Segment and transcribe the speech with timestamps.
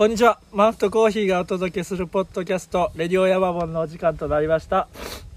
[0.00, 0.38] こんにちは。
[0.50, 4.88] マウントコーヒーがお届けするポッドキャストレディオヤマボンのお時間となりました。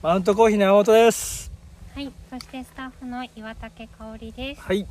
[0.02, 1.52] マウントコーヒーの山本です。
[1.94, 4.62] はい、そしてスタッフの岩竹香織です。
[4.62, 4.88] はい。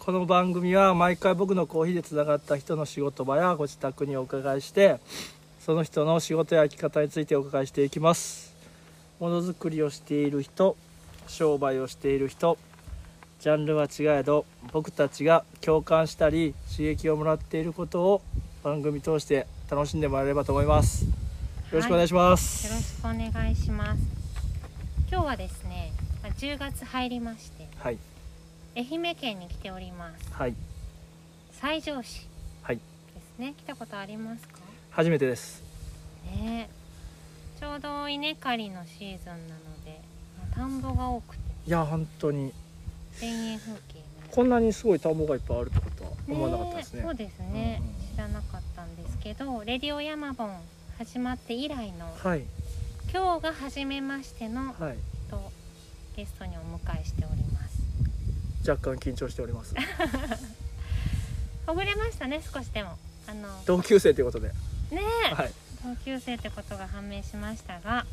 [0.00, 4.98] この番組は毎回僕のコーヒーでつながった人の仕事場やご自宅にお伺いして
[5.60, 8.56] その人の仕事や生き方についてお伺いしていきます。
[9.20, 10.76] ものづくりをしている人
[11.28, 12.58] 商売をしている人
[13.38, 18.22] ジャンルは違えど僕たちが共感したり刺激をもらっていることを
[18.66, 21.10] 番組通して楽しんでもらえればと思いますよ
[21.70, 24.02] ろしくお願いします、よろしくお願いします。
[25.08, 27.98] 今日はですね、まあ10月入りまして、はい
[28.76, 30.32] 愛媛県に来ております。
[30.32, 30.54] はい
[31.52, 32.26] 西条市
[32.64, 32.82] はいで
[33.36, 33.54] すね。
[33.56, 34.58] 来たことありますか？
[34.90, 35.62] 初めてです
[36.24, 36.68] ね
[37.56, 37.60] え。
[37.60, 40.00] ちょうど稲刈りのシーズンなので、
[40.40, 42.52] まあ田んぼが多くていや本当に
[43.20, 44.02] 田園風景
[44.36, 47.00] こんなにすごい田んぼがいっぱいあるってことはが思わなかったですね。
[47.00, 47.80] えそうですね。
[47.80, 48.14] うんうん。
[48.14, 50.60] 知らなかったんですけど、レディオヤマボン
[50.98, 52.42] 始まって以来のはい。
[53.10, 54.96] 今日が初めましてのはい。
[55.30, 55.40] と
[56.16, 58.70] ゲストにお迎えしております。
[58.70, 59.74] 若干緊張しております。
[61.66, 62.98] ほぐれましたね少しでも。
[63.26, 64.48] あの同級生ということで。
[64.48, 65.00] ね
[65.30, 65.52] え、はい。
[65.82, 68.04] 同級生ってことが判明しましたが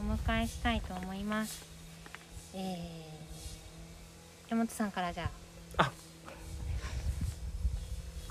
[0.00, 1.62] お迎えしたいと思います。
[2.54, 5.49] えー、山本さんからじゃあ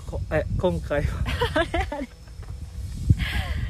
[0.06, 1.08] こえ今回は。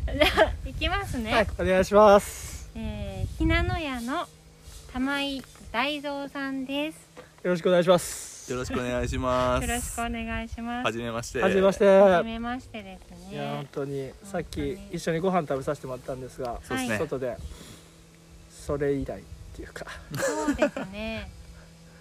[0.07, 2.71] じゃあいきますね、はいお願いします。
[2.75, 4.27] えー、ひなの屋の
[4.93, 6.97] 玉井大蔵さんです。
[7.43, 8.51] よろしくお願いします。
[8.51, 9.67] よろしくお願いします。
[9.67, 10.87] よろしくお願いします。
[10.87, 11.41] はじめまして。
[11.41, 11.87] はじめまして。
[11.87, 14.11] はじめましてですいや本ね当に。
[14.25, 16.99] さっき一緒にご飯食べさせてもらったんですがそうですね。
[16.99, 17.37] 外で
[18.51, 19.23] それ以来っ
[19.55, 19.87] ていうか。
[20.19, 21.31] そうですね。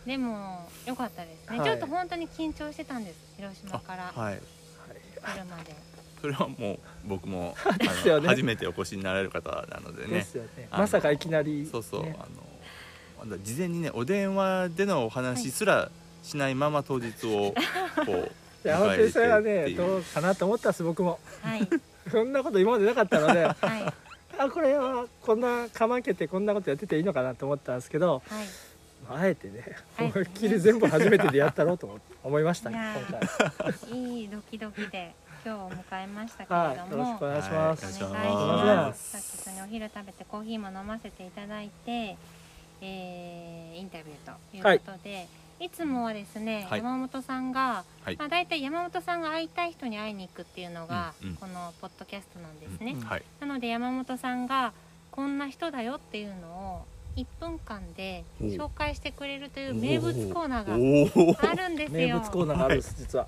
[0.10, 1.68] でも良かったですね、はい。
[1.68, 3.16] ちょっと本当に緊張してたんです。
[3.38, 4.12] 広島から。
[4.12, 4.38] はい。
[4.38, 5.76] 来るまで。
[6.20, 10.26] それはもう僕も ねの初めてお越しになられる方なのでね。
[10.58, 10.68] ね。
[10.72, 11.70] まさかいきなり。
[11.72, 12.18] そうそう、ね。
[13.22, 15.92] あの事前にねお電話でのお話すら
[16.24, 17.54] しないまま当日を
[18.04, 18.32] こう
[18.66, 19.88] いや本当にそれはね迎えてっていう。
[19.90, 21.20] どうかなと思ったんです僕も。
[21.44, 21.70] はい。
[22.10, 23.44] そんなこと今までなかったので。
[23.44, 23.56] はい。
[24.40, 28.48] あこれはこんなかまけてこんなことやってていいのかなと思ったんですけどはい。
[29.10, 29.64] あえてね
[29.98, 32.78] 思いっきり全部初めてでやったろうと思思いましたね
[33.10, 35.14] 今ー回いいドキドキで
[35.46, 37.04] 今日を迎えましたけはいれども。
[37.04, 39.12] よろしくお願いします、はいお願いします。
[39.12, 42.18] さっき一緒にお昼食べてコーヒーも飲ませていただいて、
[42.82, 45.28] えー、インタビューということで、
[45.62, 52.92] い、つもはですね、はい山本さんが、はいまあ大体山本さんが会いたい人に会いに行くっていうのが、うんうんこのポッドキャストなんですね。
[52.92, 53.24] うんはい。
[53.40, 54.74] なので山本さんが
[55.12, 56.86] こんな人だよっていうのを
[57.26, 60.66] 1分間で紹介してくれるという名物コーナー。
[60.66, 62.18] があるんです名よ。
[62.20, 63.28] 物コーナーがあるんです実は。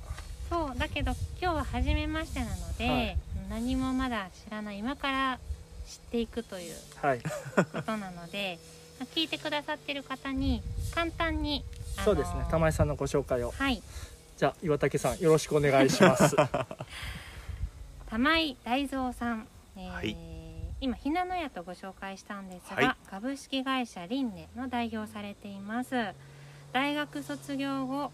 [0.49, 3.17] そうだけど今日は初めましてなので、はい。
[3.49, 5.39] 何もまだ知らない今から
[5.87, 7.19] 知っていくというはい。
[7.21, 8.59] ことなので
[8.99, 10.61] まあ聞いてくださってる方に
[10.93, 11.63] 簡単に、
[11.97, 12.45] あのそうですね。
[12.49, 13.51] 玉井さんのご紹介を。
[13.51, 13.81] はい。
[14.37, 16.35] じゃあ岩竹さんよろしくお願いします。
[18.09, 19.47] 玉井大蔵さん、
[19.77, 20.30] えーはい
[20.81, 25.91] 今ひなの屋とご紹介したんですが、はい株式会社リンネの代表をされています
[26.73, 28.11] 大学卒業後、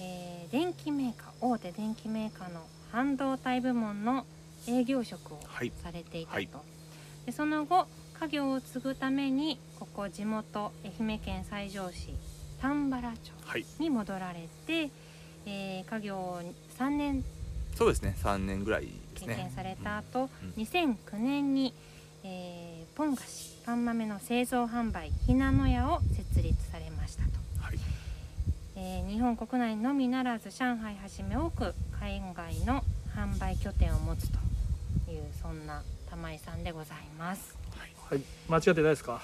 [0.00, 4.26] えー電機メーカー大手電機メーカーの半導体部門の
[4.68, 6.48] 営業職をはいされていたと、はい
[7.24, 7.86] でその後
[8.20, 12.10] 家業を継ぐためにここ地元愛媛県西条市
[12.60, 13.64] 丹原町はい。
[13.78, 14.90] に戻られて、
[15.46, 16.42] えー家業を
[16.78, 17.24] 3年
[17.74, 18.14] そうですね。
[18.18, 18.90] 三年ぐらいね。
[19.14, 21.72] 経験された後、うん2009年に、
[22.24, 27.78] えーポン菓子パン豆の製造販売ひなの屋を設立されましたと、はい。
[28.76, 32.84] えー日本国内のみならず上海はじめ多く海外の
[33.16, 34.38] 販売拠点を持つと
[35.10, 37.56] いうそんな玉井さんでございます。
[38.10, 38.20] はい。
[38.48, 39.22] 間違ってないですか？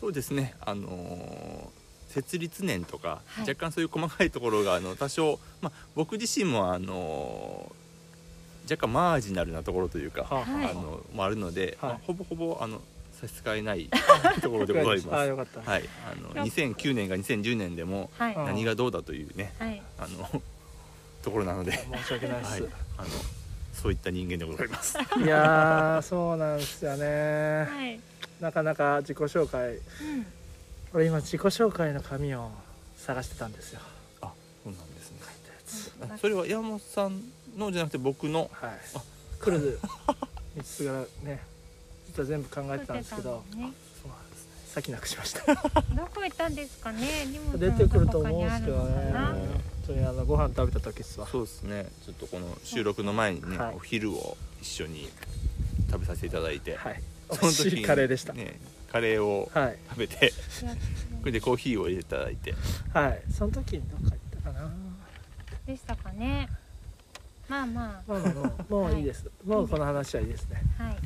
[0.00, 0.54] そうですね。
[0.60, 1.68] あのー
[2.08, 3.48] 設立年とか、はい。
[3.48, 7.85] 若干そういう細かいところがあの多少、まあ僕自身もあのー
[8.70, 10.74] 若干マージナルなところというか、はいあ。
[10.74, 11.90] のもあるので、はい。
[11.90, 12.80] まあほぼほぼあの
[13.20, 13.88] 差し支えない
[14.42, 15.08] ところでございます。
[15.16, 20.42] あよかった、はい、あの2009年が2010年でも何がどうだというね、はい、あの
[21.22, 23.08] ところなので、申し訳ないです、はい、あの
[23.72, 24.98] そういった人間でございます。
[25.18, 27.68] い、やーそうなんですよね。
[27.70, 28.00] はい。
[28.40, 29.76] なかなか自己紹介。
[29.76, 30.26] うん、
[30.92, 32.50] 俺今自己紹介の紙を
[32.98, 33.80] 探してたんですよ。
[34.20, 35.18] あ、そうなんですね。
[35.20, 35.28] 書い
[35.98, 36.14] たやつ。
[36.14, 37.22] あそれは山本さん
[37.56, 38.50] のじゃなくて僕の？
[38.52, 38.70] はい。
[38.94, 39.02] あ。
[39.38, 39.78] クルズ
[40.56, 41.40] 道すがらね。
[42.06, 43.42] 実は全部考えてたんですけど。
[43.52, 43.76] そうなんで
[44.36, 44.52] すね。
[44.66, 45.54] 先なくしました。
[45.54, 45.60] ど
[46.14, 47.26] こ行ったんですかね？
[47.26, 49.12] 荷物出てくると思うんですけどね。
[49.86, 51.26] 当にあのご飯食べた時っすわ。
[51.26, 51.86] そうですね。
[52.04, 53.74] ちょっとこの収録の前にね、はい。
[53.76, 55.08] お昼を一緒に
[55.90, 57.00] 食べさせていただいて、はい。
[57.30, 58.58] そ美味しいカレーでした、ね
[58.90, 59.78] カレーをはい。
[59.90, 60.32] 食べて
[61.20, 62.54] それでコーヒーを入れていただいて。
[62.92, 63.22] はい。
[63.32, 64.70] その時にどっか行ったかな。
[65.66, 66.48] でしたかね
[67.48, 70.62] まあままあまあもうもういいです、もうこの話はいいですね。
[70.78, 70.96] あはい。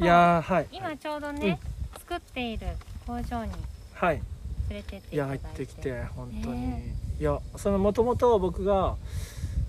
[0.00, 0.66] いやーはい。
[0.72, 1.58] 今ちょうどね、
[1.98, 2.66] 作っている
[3.06, 3.52] 工場に
[3.94, 4.22] はい。
[4.68, 5.56] 連れてっていやいただいて。
[5.56, 6.94] 入ってきて本当に、ね。
[7.18, 8.96] いやそのもともと僕が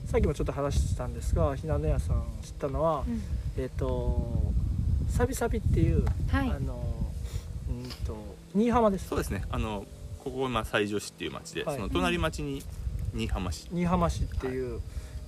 [0.05, 3.21] さっきもちょっと話したんですがひなの屋さん知ったのは、うん。
[3.57, 4.53] えっ、と
[5.09, 6.49] サビサビっていう、はい。
[6.49, 6.83] あの
[7.69, 8.15] うんと
[8.53, 9.07] 新居浜です。
[9.07, 9.43] そうですね。
[9.49, 9.85] あの
[10.23, 11.75] ここ今西条市っていう町で、はい。
[11.75, 12.61] その隣町に
[13.13, 14.79] 新居浜市新居浜市っていう、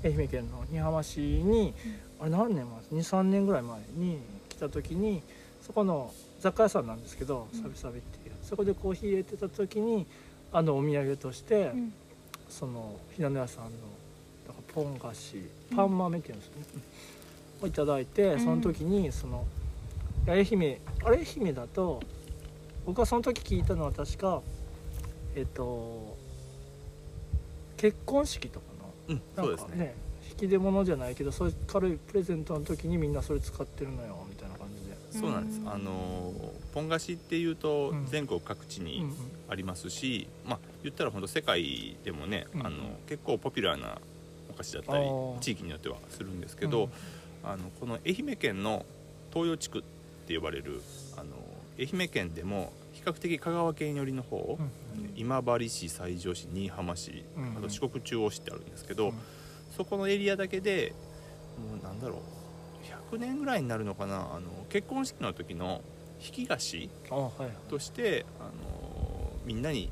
[0.03, 1.73] 愛媛県の新居浜市に、
[2.19, 4.19] あれ何年前？23年ぐらい前に
[4.50, 5.21] 来た時に
[5.61, 7.61] そこの雑貨屋さんなんですけど、うん。
[7.61, 8.35] サビサビっていう。
[8.44, 10.05] そこでコーヒー入れてた時に
[10.51, 11.94] あのお土産として、うん。
[12.50, 13.69] そのひなの屋さんの
[14.47, 15.38] だからポン菓子
[15.75, 16.65] パン豆っていうんですよね、
[17.63, 18.39] をいただいてん。
[18.39, 19.45] その時にその
[20.25, 22.01] いや愛媛あれ愛媛だと
[22.85, 24.41] 僕がその時聞いたのは確か
[25.35, 26.15] えっと
[27.77, 28.72] 結婚式とか
[29.13, 29.69] うんのそうですね。
[29.69, 29.95] なんかね
[30.31, 35.60] 引き出物じゃないけどそういう軽いプレゼントの時にみんなそれ使ってるのよみたいな感じで、そうなんです。
[35.60, 35.69] うん。
[35.69, 36.33] あの
[36.74, 38.07] ポン菓子っていうとうん。
[38.07, 39.15] 全国各地にうんうん。
[39.50, 42.65] ありますし、まあ言ったら本当世界でもね、うん。
[42.65, 42.77] あの
[43.07, 44.00] 結構ポピュラーな
[44.50, 45.06] お菓子だったり
[45.42, 46.89] 地域によってはするんですけど、
[47.44, 48.86] あのこの愛媛県の
[49.31, 49.81] 東洋地区っ
[50.27, 50.81] て呼ばれる
[51.18, 51.36] あの
[51.77, 54.71] 愛媛県でも比較的香川県寄りの方、うん。
[55.15, 57.57] 今治市西条市新居浜市、うん。
[57.57, 59.13] あと四国中央市ってあるんですけど、うん。
[59.75, 60.93] そこのエリアだけで
[61.57, 62.21] もうなんだろ
[63.11, 65.81] う100年ぐらいになるのかなあの結婚式の時の
[66.23, 66.89] 引き菓子
[67.69, 69.91] としてあのみんなに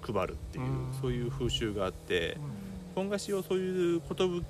[0.00, 0.94] 配るっていう、うん。
[1.00, 2.57] そういう風習があってうん
[2.98, 4.02] 本菓子をそういう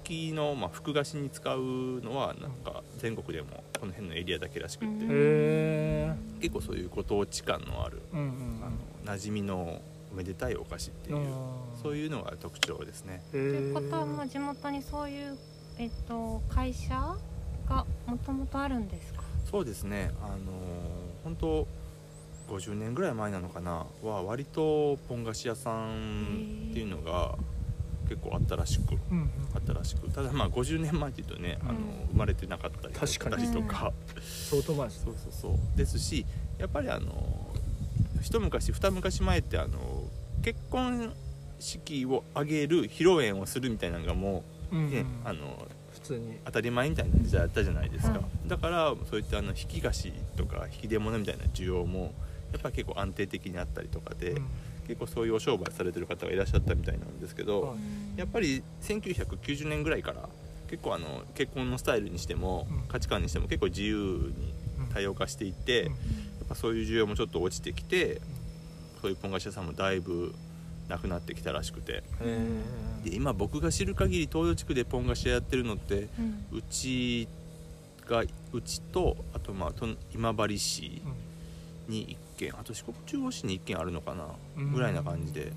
[0.04, 8.26] 寿の、まあ、福菓子に使うのはなんか全国でもこの辺のエリアだけらしくて、結構そういうご当地感のある、うんうん
[8.62, 8.70] あ
[9.10, 9.80] の馴染みの
[10.12, 11.18] おめでたいお菓子っていう、
[11.82, 13.22] そういういうのが特徴ですね。
[13.30, 15.36] ということはもう地元にそういう、
[15.78, 17.16] えっと、会社
[17.68, 19.22] がもともとあるんですか？
[19.50, 20.10] そうですね。
[20.22, 20.36] あの
[21.24, 21.66] 本当
[22.50, 23.86] 50年ぐらい前なのかな？
[24.02, 27.34] は割とポン菓子屋さんっていうのが
[28.08, 29.30] 結構あったらしくうんうん。
[29.54, 30.08] あったらしく。
[30.10, 31.76] ただまあ50年前っていうとね、あのうん
[32.12, 35.76] 生まれてなかったりとか、相当前ですそうそうそう。
[35.76, 36.24] ですし
[36.58, 37.50] やっぱりあの
[38.22, 39.78] 一昔二昔前ってあの
[40.42, 41.12] 結婚
[41.60, 44.86] 式を挙げる披露宴をするみたいなのがもうんうん。
[44.88, 46.38] うね、あの普通に。
[46.44, 52.12] 当たり前みたいな時代だったじゃないですか、うだからそういったあの引き菓子とか引き出物みたいな需要も
[52.52, 54.46] やっぱり結構安定的にあったりとかで、うん
[54.88, 57.74] 結構そういうお商売されてる方がいらっしゃったみたいなんですけど、は
[58.16, 58.18] い。
[58.18, 60.28] やっぱり1990年ぐらいから
[60.68, 62.88] 結構あの結婚のスタイルにしても、うん。
[62.88, 64.54] 価値観にしても結構自由に
[64.94, 65.92] 多様化していって、うん。
[65.92, 65.94] や
[66.44, 68.22] っぱそういう需要もちょっと落ちてきて
[69.02, 70.34] そういうポン菓子屋さんもだいぶ
[70.88, 72.02] なくなってきたらしくて。
[72.20, 72.48] へ
[73.04, 76.22] で今僕が知る限り東洋地区でポン菓子屋やってるのってう
[76.56, 76.58] ん。
[76.58, 77.28] うち
[78.06, 81.02] がうちとあとまあと今治市
[81.88, 84.24] に1軒あと四国中央市に1軒あるのかな
[84.56, 84.72] うん。
[84.72, 85.52] ぐらいな感じで、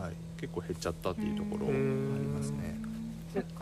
[0.00, 2.78] はい、結構減っちゃったっていうところありますね。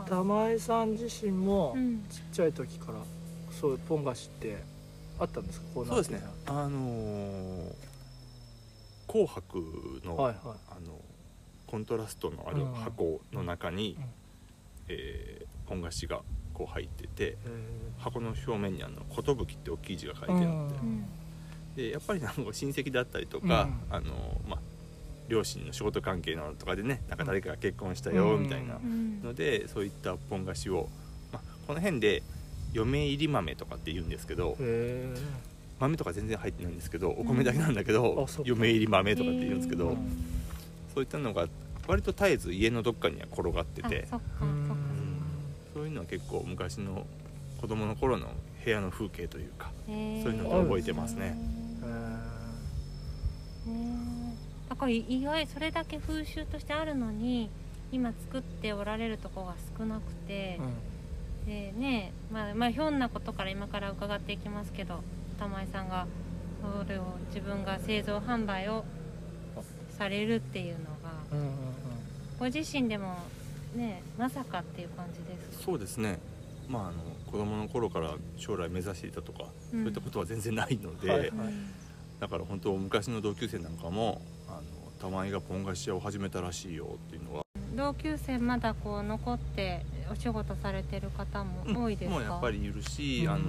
[0.09, 2.05] 玉江さん自身もうん。
[2.11, 2.99] ちっちゃい時から
[3.61, 4.63] そういうポン菓子って
[5.19, 5.67] あったんですか？
[5.75, 6.05] こうなって。
[6.05, 6.31] そうですね。
[6.46, 7.75] あのー
[9.08, 10.58] 紅白の,、はいはい。
[10.70, 11.01] あの
[11.67, 12.73] コントラストのあるうん。
[12.75, 14.05] 箱の中に、うん。
[14.89, 17.37] えーポン菓子がこう入っててへ
[17.99, 21.05] 箱の表面にあの「寿」って大きい字が書いてあって、うんうん
[21.81, 24.58] でやっぱりなんか親戚だったりとか、うんあのまあ
[25.29, 28.43] 両親の仕事関係のとかでねなんか誰かが結婚したようん。
[28.43, 29.22] みたいなうん。
[29.22, 30.89] ので、そういったポン菓子を、
[31.32, 32.25] まあ、この辺で
[32.72, 35.15] 嫁入り豆とかって言うんですけどえ
[35.79, 38.43] 豆とか全然入ってないんですけどお米だけなんだけど、うか。
[38.44, 39.96] 嫁入り豆とかって言うんですけど、
[40.94, 41.46] そういったのが
[41.87, 44.75] 割と絶えず家のどっかには転がってあてそっかうそっか。
[44.75, 44.77] ん。
[45.75, 47.06] そういうのは結構昔の
[47.60, 48.27] 子供の頃の
[48.65, 51.37] 部屋の風景というかそういうのが覚えてますね
[54.69, 57.50] だから意外それだけ風習としてあるのに
[57.93, 60.58] 今作っておられるとこが少なくて。
[61.46, 65.00] ー、でねまあまあひょんなことから今から伺っていきますけど
[65.38, 66.06] 玉井さんが
[66.60, 68.84] それを自分が製造販売を
[69.96, 71.52] されるっていうのがうんうんうん。
[72.38, 73.17] ご自身でも
[73.74, 76.19] ねまさかっていう感じですそうですね。
[76.69, 76.93] まああの
[77.31, 79.81] 子供の頃から将来目指していたとか、うん。
[79.81, 81.70] そういったことは全然ないので、はいうん
[82.20, 84.60] だから本当昔の同級生なんかもあの
[85.00, 87.43] 玉井がポン菓子屋を始めたらしいよっていうのは。
[87.74, 93.32] 同級生まだこう残ってお仕事されてる方も多いですか、もうやっぱりいるし、うん。
[93.32, 93.44] あの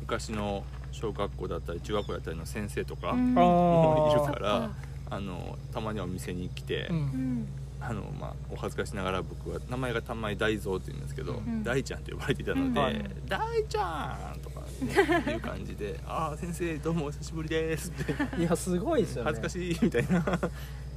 [0.00, 4.70] 昔の小学校だったり中学校だったりの先生とか、もういるーから
[5.10, 6.96] あのたまにはお店に来て、うん。
[6.96, 7.48] うん
[7.86, 11.62] あのまあ、お恥ずかしながら僕は名前がたまに大蔵って言うんですけど、うん。
[11.62, 12.76] 大ちゃんと呼ばれていたので「うん。
[12.78, 18.12] はい大ちゃん!」とかっていう感じで「ああ先生どうもお久しぶりです」って。
[18.40, 19.30] いやすごいですよね。
[19.30, 20.22] 恥ずかしいみたいな。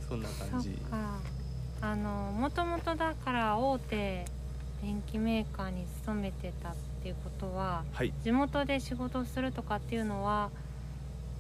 [0.08, 0.78] そんなそ感じ
[1.82, 4.26] あのもともとだから大手
[4.82, 8.14] 電機メーカーに勤めてたっていうことははい。
[8.24, 10.50] 地元で仕事をするとかっていうのは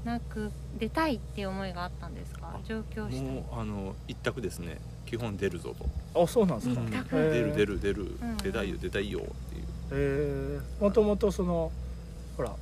[0.05, 2.59] なく出たいっていう思いがあったんですか？
[2.65, 4.79] 上京したいもうあの一択ですね。
[5.05, 5.73] 基本出るぞ
[6.13, 6.81] と、あそうなんですか、
[7.15, 8.37] 出る出る出る、ん。
[8.43, 9.63] 出たいよ出たいよっていう。
[9.91, 11.71] えー、もともとその
[12.37, 12.55] ほら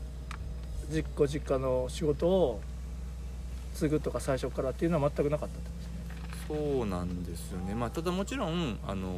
[0.90, 2.62] 実ご実家の仕事を
[3.74, 5.76] 継ぐとか最初からっていうのは全くなかったってこ
[6.50, 6.76] とですね。
[6.80, 9.10] そうなんですよね、まあ、ただもちろん、あの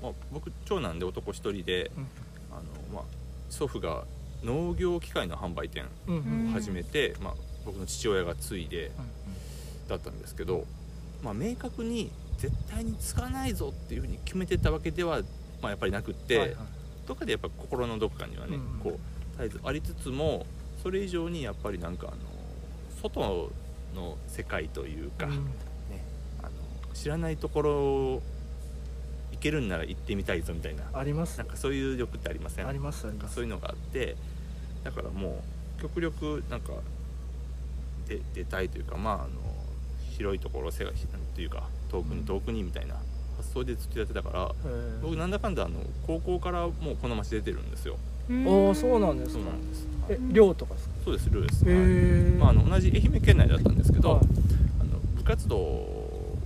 [0.00, 2.06] ーまあ、僕長男で男一人で、うん。
[2.50, 2.62] あの
[2.94, 3.04] まあ、
[3.50, 4.04] 祖父が
[4.42, 6.50] 農業機械の販売店うんうんうん。
[6.50, 8.90] を始めて、まあ、僕の父親が継いで
[9.88, 10.64] だったんですけど、
[11.22, 15.20] まあ、明確に絶対に継がないぞっていうふうに決めてたわけでは、
[15.62, 16.56] まあ、やっぱりなくって、はいはい。
[17.06, 18.80] どっかでやっぱ心のどこかにはね、うん。
[18.82, 20.46] こう絶えずありつつも
[20.82, 22.16] それ以上にやっぱりなんかあの
[23.02, 23.50] 外
[23.94, 25.32] の世界というか、うん。
[25.32, 26.04] ね、
[26.40, 26.50] あの
[26.94, 27.70] 知らないところ
[29.32, 30.84] 行けるんなら行ってみたいぞみたいな。
[30.92, 31.38] あります。
[31.38, 32.68] なんかそういう欲ってありません？
[32.68, 34.16] ありますそういうのがあって
[34.84, 35.42] だからも
[35.78, 36.72] う極力なんか
[38.08, 39.28] で出たいというかまああの
[40.16, 40.92] 広いところ背が
[41.34, 42.94] というか遠くに遠くにみたいな
[43.36, 45.00] 発想でずっとやってたから、えー。
[45.00, 49.40] 僕なんだかんだあの高校からもうこの町出てるんですよおーそうなんですか。
[49.40, 49.68] そうなん。
[49.68, 50.94] ですえ寮とかですか？
[51.04, 52.38] そうですルーです、へー。
[52.38, 54.20] まあ、あの同じ愛媛県内だったんですけど、はい。
[54.80, 56.36] あの部活動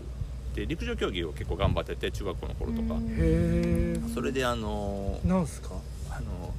[0.55, 3.09] で陸上競技を結構頑張ってて中学校の頃とか、うん。
[3.09, 5.71] へえそれであのなんすか？
[6.11, 6.53] あの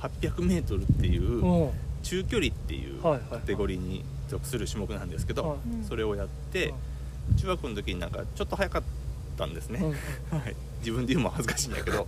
[0.00, 5.58] 800m っていうお中距離っていうはいはいカテゴリーに属する種目なんですけど、はい。
[5.76, 5.84] うん。
[5.84, 6.74] それをやって
[7.36, 8.82] 中学校の時になんかちょっと早かっ
[9.36, 10.38] たんですね、うん。
[10.38, 12.06] はい、自分で言うのも恥ずかしいんだけど。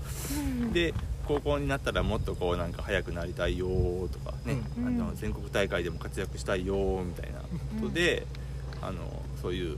[0.62, 0.72] うん。
[0.72, 0.94] で
[1.30, 3.68] 高校になったらもっとこうなんか速くなりたいよ
[4.12, 4.86] とかね、うん。
[4.88, 7.46] あの全国大会でも活躍したいよみたいなこ
[7.82, 8.26] とで、
[8.82, 9.76] あのそういう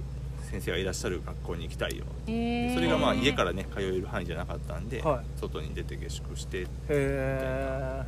[0.51, 2.75] 先生がいらっしゃる学校に行きたいよへー。
[2.75, 5.41] それがまあ家からね通える範囲じゃなかったんで、はい。
[5.41, 8.03] 外に出て下宿してへえ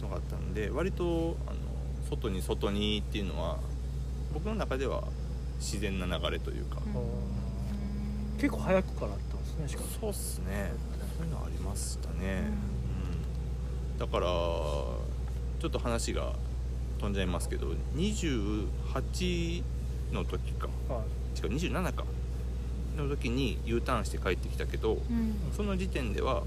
[0.00, 1.56] のがあったんで割とあの
[2.08, 3.58] 外に外にっていうのは
[4.32, 5.04] 僕の中では
[5.58, 8.38] 自然な流れというか、うん。
[8.38, 9.88] 結構早くからあったんですねしかも。
[10.00, 10.72] そうっすね。
[11.18, 12.77] そういうのありましたね、うん
[13.98, 16.32] だからちょっと話が
[16.98, 19.62] 飛んじゃいますけど28
[20.12, 20.68] の時か。
[20.88, 21.02] は
[21.36, 21.40] い。
[21.40, 22.04] 違う27か。
[22.96, 25.34] の時に U ターンして帰ってきたけどうん。
[25.56, 26.42] その時点では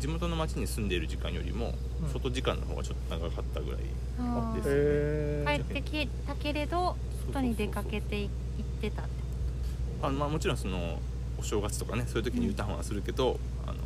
[0.00, 2.12] 地元の町に住んでいる時間よりもうん。
[2.12, 6.96] 外時間の方がちょっと長かったぐらいですへえ帰ってきたけれど
[7.26, 9.10] 外に出かけてい行ってたって
[10.02, 10.98] あのまあ、もちろんその
[11.38, 13.76] お正月とかねそういう時に U ターンはするけど、あの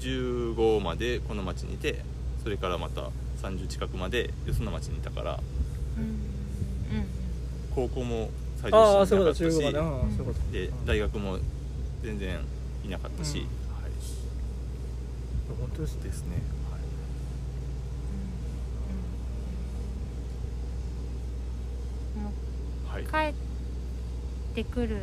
[0.00, 2.04] 15までこの町にいて
[2.42, 3.10] それからまた
[3.42, 5.40] 30近くまでよその町にいたから
[5.96, 6.04] うん。
[6.04, 6.06] う
[7.00, 7.06] ん。
[7.74, 8.30] 高校も
[8.60, 10.52] 最ああ初しなかったしん。
[10.52, 10.86] でうん。
[10.86, 11.38] 大学も
[12.02, 12.38] 全然
[12.84, 13.44] いなかったし、うん。
[13.44, 13.48] は
[13.88, 13.92] い、
[15.58, 16.02] 本当ですね。
[16.04, 16.36] ですね、
[22.88, 23.36] はい、帰
[24.52, 24.98] ってくる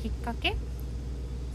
[0.00, 0.54] きっかけ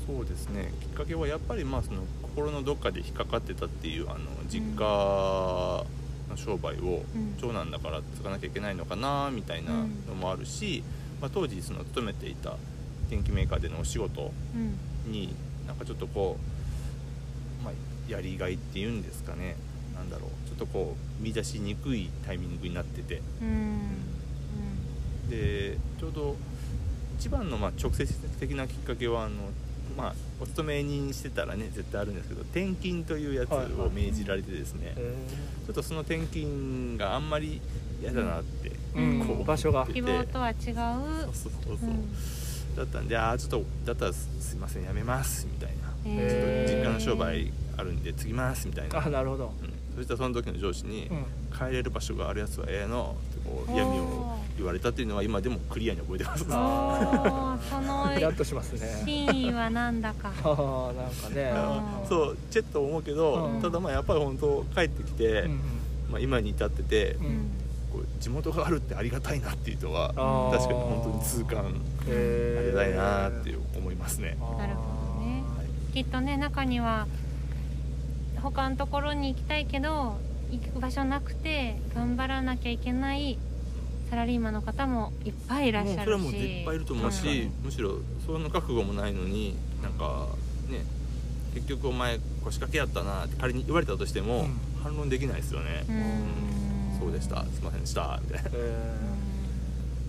[0.10, 0.72] そうですね。
[0.82, 7.36] きっかけはやっぱりまあその心のどっかで引っかかってたっていうあの実家の商売をうん。
[7.40, 9.72] 長男だから継がなきゃいけないのかなみたいな
[10.08, 10.84] のもあるし、
[11.22, 12.56] まあ、当時その勤めていた
[13.10, 15.12] 電機メーカーでのお仕事うん。
[15.12, 15.36] に
[15.68, 16.38] なんかちょっとこ
[17.62, 19.58] う、まあ、やりがいっていうんですかね。
[19.96, 20.48] なんだろう。
[20.48, 23.22] ちょっとこう見出しにくいタイミングになってて。
[23.42, 23.90] うん。
[25.30, 26.36] でちょうど
[27.20, 29.36] 一番のまあ直接的なきっかけはあの、
[30.00, 35.16] まあ、お勤め人してたらね絶対あるんですけど転勤というやつを命じられてですね、へ
[35.66, 37.62] ちょっとその転勤があんまり
[38.02, 39.28] 嫌だなって、えうん。
[39.28, 39.86] こう場所が。
[39.88, 40.56] 希望とは違う。
[40.56, 40.72] そう
[41.34, 42.16] そうそうそう、うん
[42.76, 45.90] だったんでああちょっとだったらすすいませんやめますみたいな。
[46.06, 46.78] へー。
[46.78, 49.54] 実家の商売あるんで継ぎますみたいな、あなるほど。
[49.62, 51.26] うん、そしたらその時の上司に、うん。
[51.58, 56.44] 帰れる場所があるやつはええのってこう嫌味を言われたっていうのは今でもクリアに覚えてます。
[56.44, 59.04] おーそのイラッとしますね。
[59.06, 60.32] 真意はなんだか。
[60.44, 61.52] ああなんかね。
[62.08, 63.62] そうちょっと思うけど、うん。
[63.62, 65.60] ただまあやっぱり本当帰ってきて、うん
[66.12, 67.26] まあ、今に至ってて、うん。
[67.26, 67.52] うん
[67.92, 70.10] こう地元があるってありがたいなっていう人は
[70.52, 74.38] 確かに本当に痛感ありがたいなっていう思いますね。
[74.60, 75.44] なるほどね。
[75.92, 77.08] きっとね中には
[78.44, 80.18] 他のところに行きたいけど
[80.52, 83.40] 行く場所なくて頑張らなきゃいけない
[84.10, 86.04] サラリーマンの方もいっぱいいらっしゃるし。
[86.04, 90.28] それはもういっぱいいると思うし、むしろその覚悟もないのになんか
[90.70, 90.84] ね
[91.54, 94.60] 結局お前腰掛けやったなって仮に言われたとしても、うん。
[94.82, 95.86] 反論できないですよね。
[95.90, 97.00] う、ん。
[97.00, 97.44] そうでした。
[97.44, 98.20] すいませんでした。
[98.24, 98.50] みたいな。
[98.54, 99.30] えー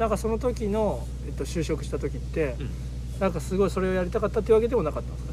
[0.01, 2.71] なんかその時の、えっと、就職した時って、うん。
[3.21, 5.33] なんかすごいそれをやりたかったっていうわけでもなかったんですか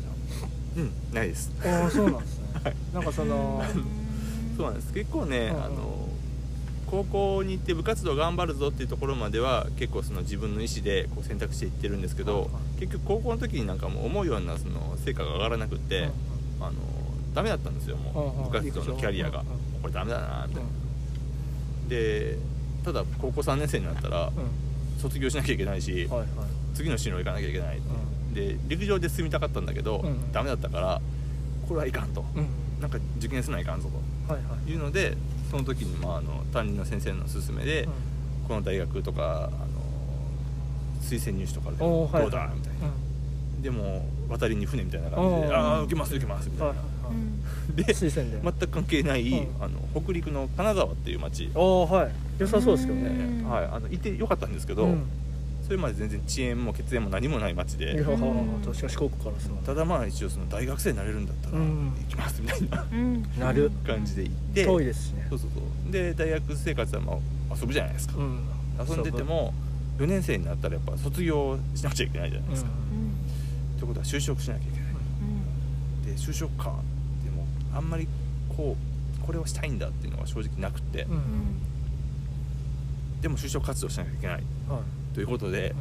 [0.75, 0.91] じうん。
[1.13, 1.51] ないです。
[1.65, 2.45] ゃあああそうなんですね、
[2.93, 3.63] なんかその
[4.57, 4.91] そうなんです。
[4.91, 5.96] 結構ね、あの
[6.89, 16.09] 高校に行って部活動頑張るぞっていうところまでは結構その自分の意思でこう選択していってるんですけど、結局高校の時になんかもう思うようなその成果が上がらなくって、
[16.61, 16.73] あの
[17.33, 18.49] ダメだったんですよもう。
[18.49, 19.43] 部活動のキャリアが、
[19.81, 20.63] これダメだなみたい。
[20.63, 20.69] な、
[21.89, 22.37] で
[22.83, 25.01] ただ高校3年生になったらうん。
[25.01, 26.09] 卒業しなきゃいけないし、
[26.73, 27.79] 次の進路行かなきゃいけない、
[28.33, 30.31] で陸上で進みたかったんだけど、うん。
[30.31, 31.01] ダメだったから
[31.67, 32.25] これはいかんと。
[32.35, 32.47] うん。
[32.81, 33.97] なんか受験せないかんぞと。
[34.69, 35.17] いうので
[35.49, 37.87] その時に、まあ、あの担任の先生の勧めで、
[38.47, 39.67] この大学とかあの
[41.01, 42.21] 推薦入試とかでどうだ？
[42.21, 42.51] みたいな、
[43.61, 47.11] でも渡りに船みたいな感じで「ああ受けます受けます」みたいな、はいはいは
[47.73, 47.75] い。
[47.75, 48.41] で推薦で。
[48.41, 49.63] 全く関係ない、うん。
[49.63, 52.11] あの北陸の金沢っていう町、おおはい。
[52.39, 53.07] 良さそうですけどね。
[53.07, 53.49] うん。
[53.49, 55.03] はい、あのいてよかったんですけど、うん
[55.67, 57.93] それまで全然遅延も血縁も何もない町で。
[58.01, 58.17] 確
[58.81, 59.31] か四国から
[59.65, 61.93] ただまあ一応その大学生になれるんだったらうん。
[62.03, 63.23] 行きますみたいなうん。
[63.37, 63.69] なる。
[63.85, 65.59] 感じで行って、遠いですしねそうそうそ
[65.89, 65.91] う。
[65.91, 68.39] で大学生活はまあ遊ぶじゃないですか、うん。
[68.79, 69.53] 遊んでても
[69.97, 73.77] 4年生になったらやっぱ卒業しなくちゃいけないじゃないですか、うん。
[73.77, 74.89] ということは就職しなきゃいけない。
[74.89, 74.93] う
[76.05, 76.05] ん。
[76.05, 76.75] で就職か。
[77.25, 78.07] でもあんまり
[78.55, 78.77] こ
[79.21, 81.05] うこれをしたいんだっていうのが正直なくって、
[83.21, 84.35] でも就職活動しなきゃいけない。
[84.69, 84.81] はい
[85.17, 85.73] ということで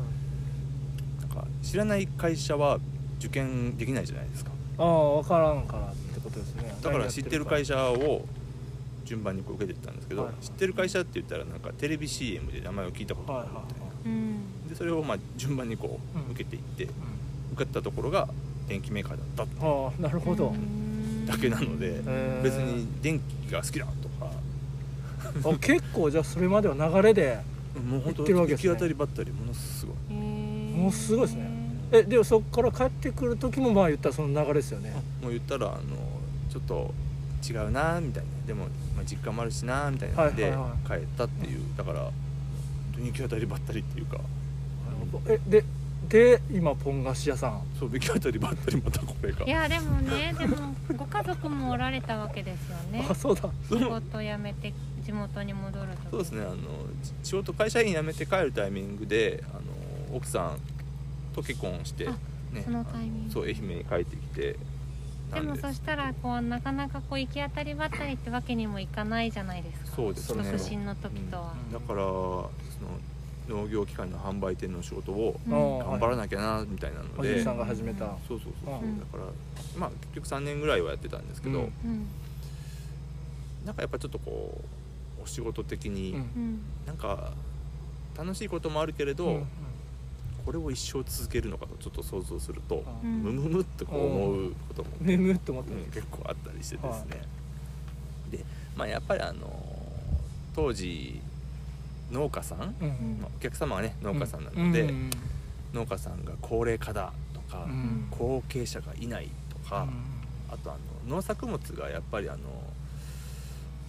[1.20, 2.78] なんか知らない会社は
[3.18, 4.50] 受験できないじゃないですか。
[4.78, 6.74] ああ分からんからってことですね。
[6.82, 8.24] だから知ってる会社社を
[9.04, 14.68] 順番にこう受けていったんですけど、はい知ってる会社って言ったらなんかテレビ CM で名前を聞いたことがあるみたいな、うん。
[14.70, 16.84] でそれをまあ順番にこうんう受けていって、
[17.52, 18.28] 受かったところが
[18.68, 20.48] 電気メーカーだったああなるほど。
[20.48, 22.00] うんだけなので、
[22.42, 24.30] 別に電気が好きだとか。
[25.44, 27.40] あ結構じゃあそれまでは流れで
[27.80, 28.68] もう本当言ってるわけですね。
[28.70, 30.14] 行き当たりばったりものすごい。
[30.14, 31.50] もうすごいですね。
[31.92, 34.92] えでもそこから帰ってくる時もまあ言ったらその流れですよね。
[35.22, 35.80] もう言ったらあの
[36.50, 36.94] ちょっと
[37.48, 38.30] 違うなみたいな。
[38.46, 41.60] でも、まあ、実家もあるしなみたいなのではいはいは帰ったっていう。
[41.76, 42.12] だから本
[42.94, 44.20] 当に行き当たりばったりっていうか。
[45.28, 45.64] えで
[46.08, 47.62] で今ポン菓子屋さん。
[47.78, 49.44] そう行き当たりばったりまたこれが。
[49.44, 53.06] いやでもね でもご家族もおられたわけですよね。
[53.08, 53.48] あそうだ。
[53.68, 54.72] 仕事辞めて
[55.06, 56.56] 地元に戻るとそうですねあの
[57.22, 59.54] 仕事会社員辞めて帰るタイミングであ
[60.10, 60.58] の奥さん
[61.32, 62.12] と結婚して、あ
[62.52, 63.32] ね、そのタイミング。
[63.32, 64.56] そう愛媛に帰ってきて
[65.30, 69.96] なでもそしたらこうなかなかこう行き当たりばったりってわけにもいかないじゃないですか。
[69.96, 70.44] そうですね。
[70.52, 72.50] 独身の時とは、だからそ
[73.48, 78.06] の農業機械の販売店の仕事を頑張らなきゃなみたいなので、おじいさんが始めた。
[78.26, 78.86] そうそうそう、う。
[78.86, 79.00] ん。
[79.00, 79.24] だから
[79.76, 81.64] まあ結局3年ぐらいはやってたんですけど、うん。
[81.64, 82.06] うん。
[83.66, 84.75] なんかやっぱちょっとこう
[85.26, 86.18] お仕事的に、うん。
[86.18, 87.32] うんなんか
[88.16, 89.46] 楽しいこともあるけれど、うん。
[90.46, 93.22] これを一生続けるのかとちょっと想像すると、うん。
[93.22, 95.74] ムムムっとこう思うことも、ねむっと思って。
[95.74, 97.20] うん結構あったりしてですね、
[98.30, 98.44] で
[98.76, 99.50] まあやっぱりあの
[100.54, 101.20] 当時
[102.10, 103.18] 農家さん、うん。
[103.20, 105.10] まあお客様はね農家さんなので、うん。
[105.74, 108.06] 農家さんが高齢化だとか、うん。
[108.10, 109.86] 後継者がいないとか、
[110.48, 110.76] あとあ
[111.08, 112.38] の農作物がやっぱりあの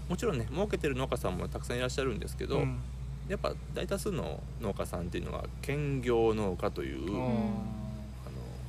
[0.10, 2.80] もちろんね儲けてる農家さんもたくさんいらっしゃるんですけど、うん。
[3.28, 7.26] やっぱ大多数の農家さんっていうのは兼業農家という、うん。
[7.26, 7.52] あの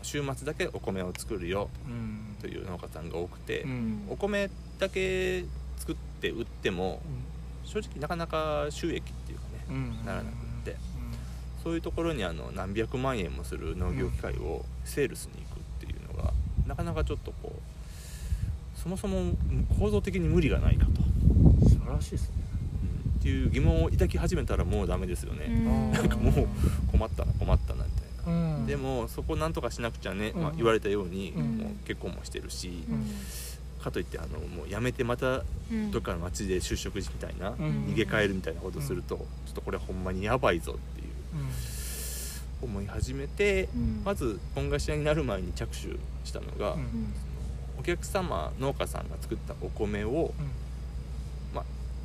[0.03, 2.37] 週末だけお米を作るようん。
[2.41, 4.07] という農家さんが多くて、うん。
[4.11, 5.45] お米だけ
[5.77, 7.01] 作って売っても
[7.65, 10.05] 正直なかなか収益っていうかね、うん。
[10.05, 10.77] ならなくって
[11.63, 16.33] そういうところにあの何百万円もする農業機械をセールスに行くっていうのが
[16.67, 19.35] なかなかちょっとこうそもそも
[19.79, 21.08] 構造的に無理がないかと、素
[21.89, 22.35] 晴らしいですね。
[23.15, 23.21] うん。
[23.21, 25.93] っていう疑問を抱き始めたらもうダメですよね、うん。
[25.93, 26.49] なんかもう
[26.91, 28.59] 困ったな困ったなみたいな。
[28.59, 28.67] うん。
[28.67, 31.59] でもそこなんとかしなくちゃね、まあうん、言われたように、うん。
[31.59, 33.07] もう結婚もしてるし、うん。
[33.83, 35.91] かといってあのもう辞めてまたうん。
[35.91, 37.87] どっかの町で就職みたいな、うん。
[37.89, 41.09] 逃げ帰るみたいなことすると、ちょっとこれほんまにやばいぞっていう
[42.61, 44.03] 思い始めて、うん。
[44.05, 46.81] まず本菓子屋になる前に着手したのが、うん。
[46.81, 47.15] うん。
[47.79, 50.47] お客様農家さんが作ったお米をうん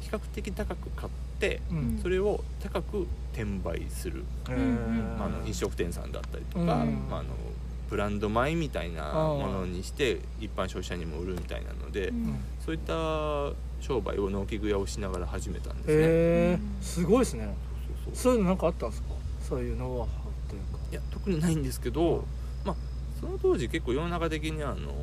[0.03, 1.99] 比較的高く買ってうん。
[2.01, 7.07] それを高く転売する、うんまあ、あの飲食店さんだったりとか、うん。
[7.09, 7.29] まあ、あの
[7.89, 12.35] ブランド米みたいなものにして一般消費者にも売るみたいなので、うん。
[12.65, 12.93] そういった
[13.81, 15.93] 商売を農機具屋をしながら始めたんですね。
[15.93, 16.81] へえうん。
[16.81, 17.53] すごいですね。
[18.05, 18.33] そうそうそう。
[18.35, 19.07] いうのなんかあったんですか？
[19.41, 20.07] そういうノウハウ
[20.49, 20.79] というか。
[20.91, 22.23] いや特にないんですけど、
[22.63, 22.75] まあ、
[23.19, 24.93] その当時結構世の中的にあの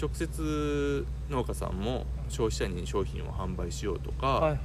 [0.00, 4.56] 直接農家さんも消費者に商品を販売しようとか、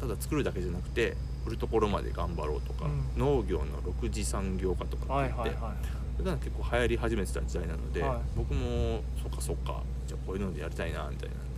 [0.00, 3.18] ただ作るだけじゃなくて売るところまで頑張ろうとか、うん。
[3.18, 5.76] 農業の6次産業化とかって言って、はいはいはい
[6.16, 8.18] 普段結構流行り始めてた時代なので、はい。
[8.36, 11.54] 僕もそっかそっかじゃあこういうのでやりたいなみたいなん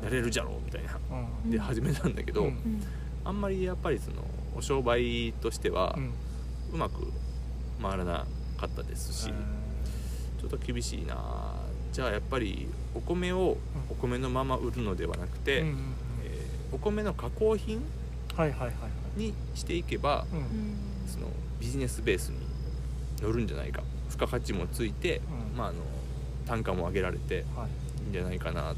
[0.00, 0.98] で、やれるじゃろうみたいな。
[1.44, 1.50] うん。
[1.52, 2.48] で始めたんだけど、うん。
[2.48, 2.82] うん
[3.26, 4.22] あんまりやっぱりその
[4.56, 5.98] お商売としては
[6.72, 7.12] うまく
[7.82, 8.24] 回らな
[8.56, 9.32] かったですし、へ
[10.40, 11.16] ちょっと厳しいな
[11.96, 13.56] じゃあやっぱりお米を
[13.88, 15.78] お米のまま売るのではなくて、ーうんうんうん。
[16.24, 17.80] えーお米の加工品
[18.36, 18.72] はいはいはいは
[19.16, 19.18] い。
[19.18, 20.38] にしていけばうん。
[20.40, 20.46] うん。
[21.06, 21.28] その
[21.58, 22.36] ビジネスベースに
[23.22, 23.82] 乗るんじゃないか。
[24.10, 25.56] 付加価値もついて、うん。
[25.56, 25.78] まあ、あの
[26.46, 28.02] 単価も上げられてはい。
[28.02, 28.76] いいんじゃないかなっ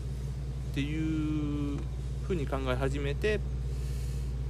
[0.74, 1.80] ていう
[2.22, 3.40] ふうに考え始めて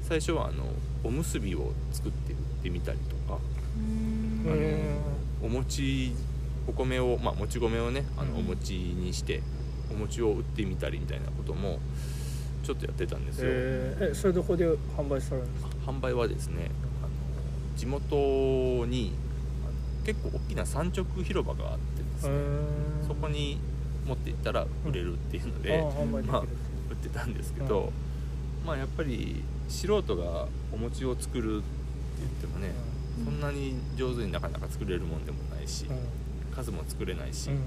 [0.03, 0.67] 最初はあの
[1.05, 3.39] おむすびを作って売ってみたりとか
[3.79, 4.45] うん。
[4.47, 4.99] あのへ
[5.43, 6.13] お餅
[6.69, 9.43] お米を、まあ、もち米をねあのうんお餅にして
[9.91, 11.79] お餅を売ってみたりみたいなことも
[12.63, 15.71] ちょっとやってたんですよ、ええそれどこで販売されるんですか？
[15.91, 16.71] 販売はですね
[17.03, 17.09] あの
[17.77, 19.15] 地元に
[20.05, 22.35] 結構大きな産直広場があってですね、
[23.07, 23.59] そこに
[24.07, 26.45] 持っていったら売れるっていうので、ああ販売できるまあ売
[26.93, 27.93] ってたんですけど、
[28.67, 31.65] まあやっぱり素人がお餅を作るって
[32.21, 32.73] 言ってもね、
[33.19, 33.25] うん。
[33.27, 35.97] そんなに上手になかなか作れるもんでもないし、うん
[36.65, 37.63] 数も作れないし、うん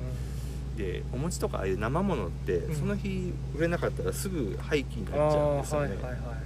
[0.78, 2.76] でお餅とかああいう生ものって、うん。
[2.76, 5.98] その日売れなかったらすぐ廃棄にあなっちゃうんあですよね、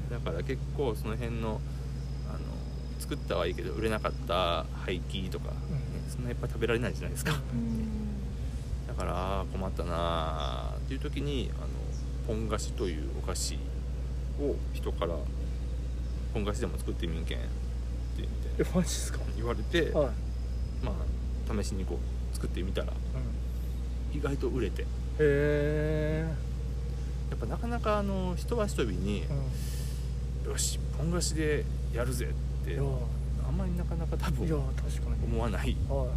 [0.09, 1.61] だから結構その辺の
[2.27, 2.39] あの
[2.99, 5.55] 作ったはいいけど売れなかった廃棄とか、ね
[6.09, 7.77] そんないっぱい食べられないじゃないですか、うん。
[8.87, 11.67] だから困ったなーっていう時にあの
[12.27, 13.55] ポン菓子というお菓子
[14.39, 15.15] を人から
[16.33, 17.47] ポン菓子でも作ってみんけんって
[18.17, 19.19] 言ってえマジっすか？
[19.35, 20.09] 言われて、はい。
[20.83, 24.17] まあ試しにこう作ってみたらうん。
[24.17, 24.83] 意外と売れて。
[24.83, 24.85] へ
[25.19, 26.25] え
[27.29, 29.23] やっぱなかなかあの人は人びに、
[30.45, 34.63] よしポン菓子でやるぜってあんまりなかなか多分
[35.23, 36.07] 思わないは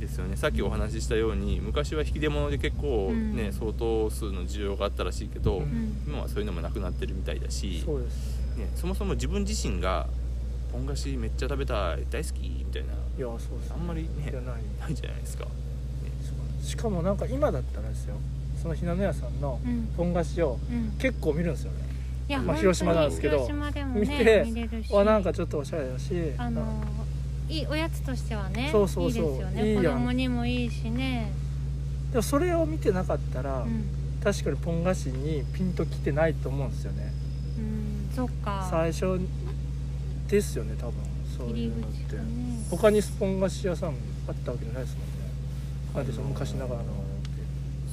[0.00, 0.36] ですよね。
[0.36, 3.52] さっきお話ししたように昔は引き出物で結構ね、うん。
[3.52, 6.02] 相当数の需要があったらしいけど、ううん。
[6.06, 8.40] 今はそういうのもなくなってるみたいだいし、そうです。
[8.56, 10.08] ねね、そもそも自分自身が
[10.72, 12.92] ポン菓子めっちゃ食べたい大好きみたいな。
[12.92, 13.76] いやそうですね。
[13.78, 14.62] あんまりねいやない。
[14.80, 15.50] ないじゃないですか、ね。
[16.62, 18.16] しかもなんか今だったらですよ。
[18.60, 19.88] そのひなの屋さんのうん。
[19.96, 20.92] ポン菓子をうん。
[20.98, 21.78] 結構見るんですよね。
[22.28, 23.38] いやまあ広島なんですけど。
[23.38, 24.92] 広島でもね見て見れるし。
[24.92, 26.14] わなんかちょっとおしゃれだし。
[26.38, 26.84] あの
[27.48, 29.24] いいおやつとしてはねそうそうそう。
[29.24, 29.70] いいですよね。
[29.70, 31.32] いい子供にもいいしね、
[32.12, 33.84] でもそれを見てなかったら、うん。
[34.22, 37.10] 確かにポン菓子にピンときてないと思うんですよね。
[37.58, 37.60] う
[38.12, 38.68] ん、そっか。
[38.70, 39.18] 最初
[40.30, 40.94] ですよね多分。
[41.36, 42.16] そういうのって。
[42.16, 42.22] ね。
[42.70, 43.90] 他にスポン菓子屋さん
[44.28, 45.12] あったわけじゃないですもんね。
[45.94, 46.86] あれでしょ昔ながらの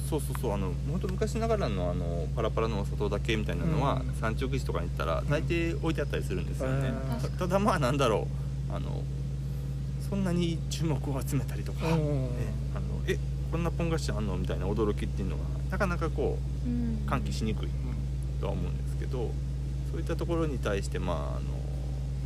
[0.08, 0.52] そうそうそう。
[0.52, 4.14] あの本当昔ながらのあのパラパラのお砂糖だけみたいなのは、うん。
[4.14, 7.20] 産直市とかに行ったら大抵置いてあったりするんですよね、うん。
[7.20, 8.28] たただまあなんだろ
[8.70, 9.02] うあの
[10.08, 12.30] そんなに注目を集めたりとか、うんね
[12.74, 13.18] あのえ
[13.50, 17.02] こんなポン菓子あんのみたいな驚きっていうのがなかなかこううん。
[17.06, 17.68] 喚起しにくい
[18.40, 19.30] とは思うんですけど
[19.90, 21.40] そういったところに対して、まああの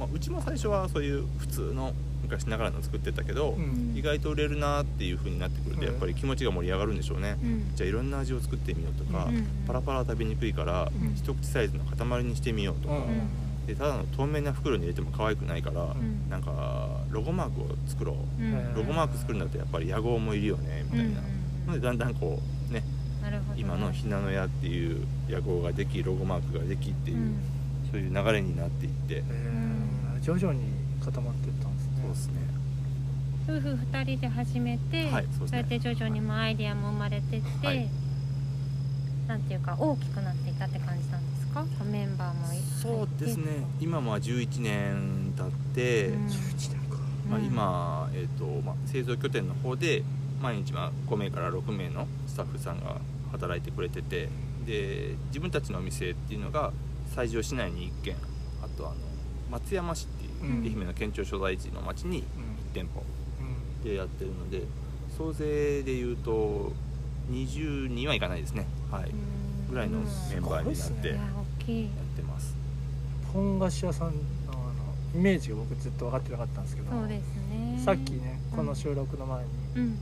[0.02, 3.94] まあ、うちも最初はそういう普通の昔ながらの作ってたけど、うん。
[3.96, 5.86] 意外と売れるなっていう風になってくるとうん。
[5.86, 7.72] やっぱり気持ちが盛り上がるんでしょうね、うん。
[7.76, 11.14] じゃあいろんな味を作ってみようとか、うんパラパラ食べにくいから、うん。
[11.14, 13.66] 一口サイズの塊にしてみようとか、うん。
[13.66, 16.28] でただの透明な袋に入れても可愛くないから、ん。
[16.28, 18.74] なんかロゴマークを作ろう、うん。
[18.74, 21.20] ロゴマーク作るんだとやっぱり野号もいるよねみたいな、
[21.68, 22.82] のでだんだんこうね
[23.56, 27.36] 今のひなの屋っていう野号ができロゴマークができっていう、うん。
[27.92, 29.71] そういう流れになっていって、えー
[30.22, 30.61] 徐々に
[31.04, 31.92] 固まっていったんですね。
[32.02, 32.35] そうですね。
[33.48, 35.58] 夫婦二人で始めて、はいそうですね。
[35.58, 37.88] やって徐々にもアイデアも生まれてって、はい。
[39.26, 41.64] なんていうか大きくなっていったって感じなんですか？
[41.85, 42.46] メンバーも
[42.80, 43.66] そうですね。
[43.80, 46.26] 今も11年経って、うん。
[46.26, 46.28] 11
[46.70, 46.98] 年か。
[47.28, 50.02] まあ、うん今、えーとまあ、製造拠点の方で
[50.40, 52.96] 毎日まあ5名から6名のスタッフさんが
[53.30, 54.28] 働いてくれてて
[54.66, 56.72] で自分たちのお店っていうのが
[57.14, 58.16] 西条市内に1軒
[58.62, 58.96] あとあの
[59.52, 60.62] 松山市っていう、うん。
[60.64, 62.24] 愛媛の県庁所在地の町にうん。
[62.72, 63.02] 1店舗
[63.40, 63.84] うん。
[63.84, 64.62] でやってるので
[65.16, 66.72] 総勢でいうと
[67.30, 68.66] 20人はいかないですね。
[68.90, 69.10] はい。
[69.10, 69.68] うん。
[69.70, 70.04] ぐらいのメ
[70.38, 71.08] ンバーになって
[71.72, 72.54] いやってます。
[73.32, 74.12] 本菓子屋さんの
[74.52, 77.82] あのイメージが僕ずっと分かってなかったんですけどそうですね。
[77.84, 78.56] さっきねうん。
[78.58, 79.98] この収録の前にうん。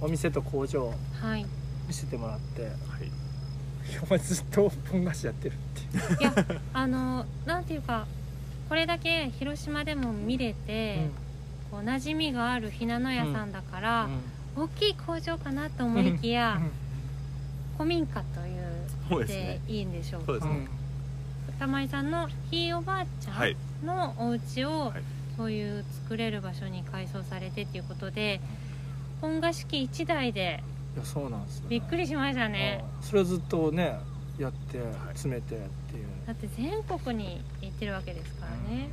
[0.00, 1.46] お店と工場をはい。
[1.86, 2.72] 見せてもらってはい。
[3.90, 6.20] いやお前ずっと本菓子やってるっていう。
[6.20, 6.34] いや
[6.72, 8.06] あのなんていうか
[8.68, 11.08] これだけ広島でも見れて、
[11.70, 14.08] こう馴染みがあるひなの屋さんだから、
[14.56, 16.60] 大きい工場かなと思いきや、
[17.76, 18.40] 古民家と
[19.16, 20.26] いうでいいんでしょうか。
[20.26, 20.68] そうですね。
[21.48, 21.54] うん。
[21.58, 23.56] 玉井さんのひいおばあちゃはい。
[23.82, 25.02] んのお家を、はい。
[25.36, 28.40] そういう作れる場所に改装されてっていうことで
[29.20, 30.62] 本菓子機1台で
[30.94, 31.68] いやそうなんですよね。
[31.68, 32.82] びっくりしましたね。
[33.02, 33.98] それをずっとね
[34.38, 34.80] やってい。
[35.12, 35.56] 詰めて。
[35.56, 35.85] っていう
[36.26, 38.88] だって全国に行ってるわけですからね、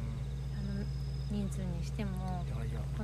[0.58, 0.86] あの
[1.32, 2.46] 人数にしても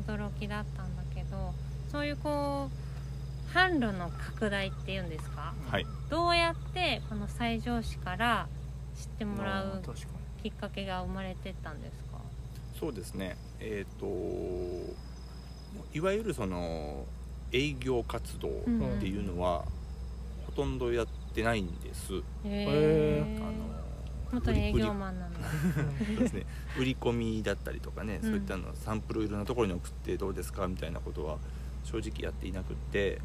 [0.08, 1.54] 驚きだったんだけど
[1.92, 5.54] そういうこう販路の拡大っていうんですか？
[5.70, 5.86] はい。
[6.12, 8.48] どうやってこの西条市から
[8.96, 9.82] 知ってもらう
[10.44, 12.20] きっかけが生まれてったんですか？
[12.80, 13.36] そうですね。
[13.60, 14.06] えっ、と
[15.94, 17.06] いわゆるその
[17.52, 18.52] 営業活動っ
[19.00, 19.66] ていうのは、
[20.46, 23.50] ほとんどやってないんです、へへあの
[24.32, 25.40] 元営業マンなんだ。
[25.40, 25.46] に
[26.06, 26.46] そうですね。
[26.78, 28.30] 売り込みだったりとかね、うん。
[28.30, 31.38] そういったのサンプルいろんなところに送ってどうですかみたいなことは
[31.84, 33.20] 正直やっていなくって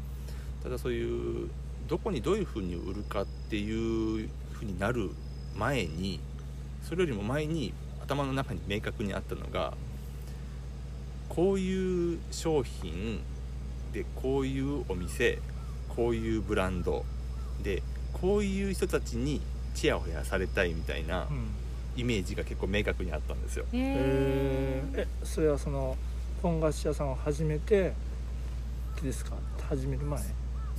[0.63, 1.49] ただそういう
[1.87, 5.11] どこにどういうふうに売るかっていうふうになる
[5.55, 6.19] 前に
[6.83, 9.73] それよりも前に頭の中に明確にあったのが
[11.29, 13.21] こういう商品
[13.93, 15.39] でこういうお店
[15.95, 17.05] こういうブランド
[17.63, 17.81] で
[18.13, 19.41] こういう人たちに
[19.75, 21.47] チヤホヤされたいみたいなうん。
[21.97, 23.63] イメージが結構明確にあったんですよ。
[23.71, 25.95] へえええそれはその
[26.43, 27.93] 本菓子屋さんを始めて
[29.01, 29.37] ですか？
[29.69, 30.19] 始める前？
[30.19, 30.25] そ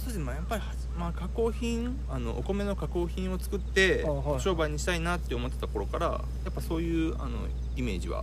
[0.03, 0.63] うですね、まあ、やっぱり
[0.99, 4.05] まあ、加工品あのお米の加工品を作って
[4.41, 6.07] 商売にしたいなって思ってた頃から
[6.45, 7.31] やっぱそういうあの
[7.77, 8.23] イメージは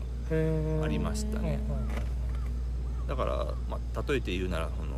[0.84, 1.60] ありましたね。
[1.68, 4.92] うんだから、まあ、例えて言うならその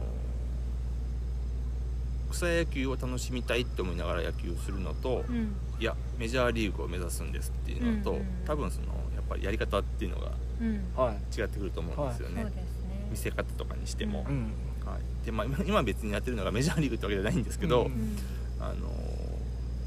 [2.29, 11.15] 草野球を楽しみたいって思いながら野球をするのと、うんいやメジャーリーグを目指すんですっていうのと、うんうん多分そのやっぱりやり方っていうのがうんはい。
[11.39, 12.65] 違ってくると思うんですよね、そうですね。
[13.11, 14.51] 見せ方とかにしても、ううん。
[14.85, 15.25] はい。
[15.25, 18.17] でまあ、今今別にやってるのがメジャーリーグってわけじゃないんですけど、うんうん
[18.59, 18.89] あの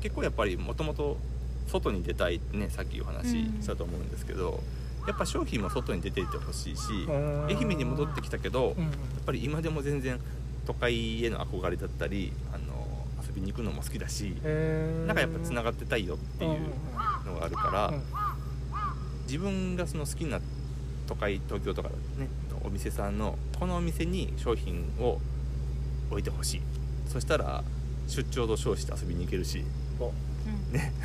[0.01, 1.17] 結構やっぱりもともと
[1.67, 4.61] 外に出たいってねさっきお話ししたと思うんですけど、
[5.09, 6.83] やっぱ商品も外に出ていってほしいし、
[7.49, 8.93] 愛媛に戻ってきたけど、うんやっ
[9.27, 10.21] ぱり今でも全然
[10.67, 12.68] 都会への憧れだったりあの
[13.29, 14.35] 遊びに行くのも好きだし、
[15.07, 16.61] なんかやっぱつながってたいよっていう
[17.27, 18.03] のがあるから、うん
[19.29, 20.41] 自分がその好きな
[21.07, 22.29] 都会東京とかね
[22.65, 25.19] お店さんのこのお店に商品を
[26.11, 26.61] 置いてほしい。
[27.07, 27.63] そしたら
[28.07, 29.63] 出張と称して遊びに行けるし。
[30.01, 30.07] お。
[30.07, 30.13] うん。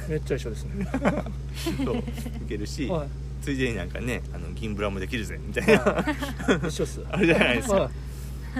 [0.09, 0.88] めっちゃ一緒ですね。
[1.83, 2.03] そう行
[2.47, 3.09] けるし、はい。
[3.41, 5.83] ついでになんかねあの銀ブラもできるぜみたいな。
[5.83, 6.67] はい。
[6.67, 7.01] 一緒っす。
[7.12, 7.75] あるじゃないですか。
[7.75, 7.91] は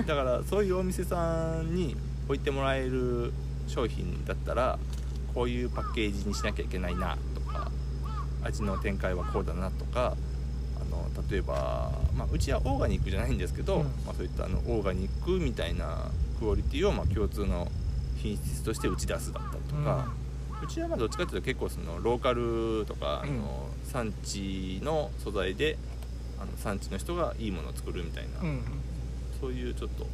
[0.02, 0.06] い。
[0.06, 1.96] だからそういうお店さんに
[2.26, 3.32] 置いてもらえる
[3.68, 4.80] 商品だったら
[5.34, 7.72] こういうパッケージにしなきゃいけないなとか
[8.44, 10.16] 味の展開はこうだなとか
[10.80, 13.84] あの例えば、まあ、うちはオーガニックじゃないんですけど、うん。
[14.06, 17.72] まあ、そういったあのオーガニックみたいなクオリティをまあ共通の
[18.18, 20.12] 品質として打ち出すだったりとか、
[20.64, 25.78] うちはまあどっちかというと結構そのローカルとか、あの産地の素材で
[26.40, 28.64] あの産地の人がいいものを作るみたいな、うんうん。
[29.42, 30.08] そういうちょっと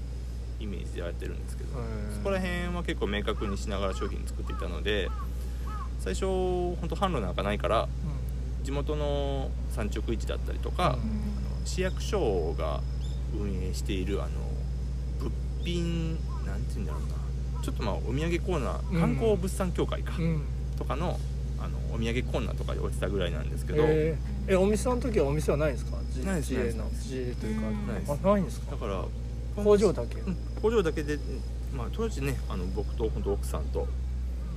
[0.59, 1.69] イメージでやってるんですけど、
[2.15, 5.09] そこら辺は結構明確にしながら商品作っていたので
[5.99, 7.87] 最初本当販路なんかないから
[8.63, 10.89] 地元の産直市だったりとか、うん。
[10.91, 12.81] あの市役所が
[13.37, 14.31] 運営しているあの
[15.19, 15.31] 物
[15.63, 17.63] 品なんて言うんだろうな。
[17.63, 18.99] ちょっとまあお土産コーナーうん。
[18.99, 20.41] 観光物産協会か、うん。
[20.77, 21.19] とかの
[21.61, 24.53] あのお土産コーナーとかで落ちたぐらいなんですけど、えー。
[24.53, 25.97] えお店の時はお店はないんですか？
[26.11, 27.13] じないです自営のないです。
[27.13, 27.67] 自営というか。
[27.67, 27.87] うん。
[27.87, 28.11] ないです。
[28.11, 28.71] あないんですか？
[28.71, 29.05] だから
[29.63, 31.17] 工場だけうん工場だけで、
[31.75, 33.87] まあ、当時ねあの僕と本当奥さんと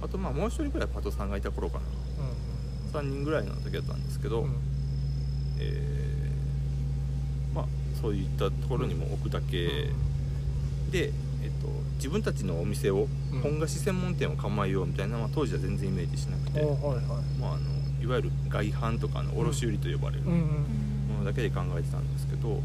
[0.02, 1.84] あとまあもう一人ぐらいパートさんがいた頃かな。
[3.00, 4.46] 3人ぐらいの時だったんですけど、うん。
[4.46, 4.52] うん
[5.58, 7.64] えーまあ
[8.00, 9.88] そういったところにも置くだけ。
[10.90, 11.12] で、
[11.42, 13.40] えっと、自分たちのお店をうん。
[13.40, 17.04] 本菓子専門店を構えようみたいなのは当時は全然イメージしなくて、おはいはい。
[17.40, 17.62] まあ、あの
[18.02, 20.38] いわゆる外販とかの卸売と呼ばれるうんうん。
[20.38, 22.60] ものだけで考えてたんですけど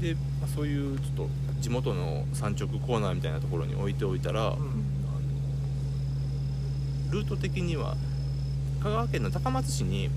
[0.00, 1.28] で、まあ、そういうちょっと
[1.60, 4.50] 地元の産直コーナーみたいなところに置いておいたら、うん。
[4.50, 4.60] あの
[7.12, 7.96] ルート的には
[8.82, 10.10] 香川県の高松市に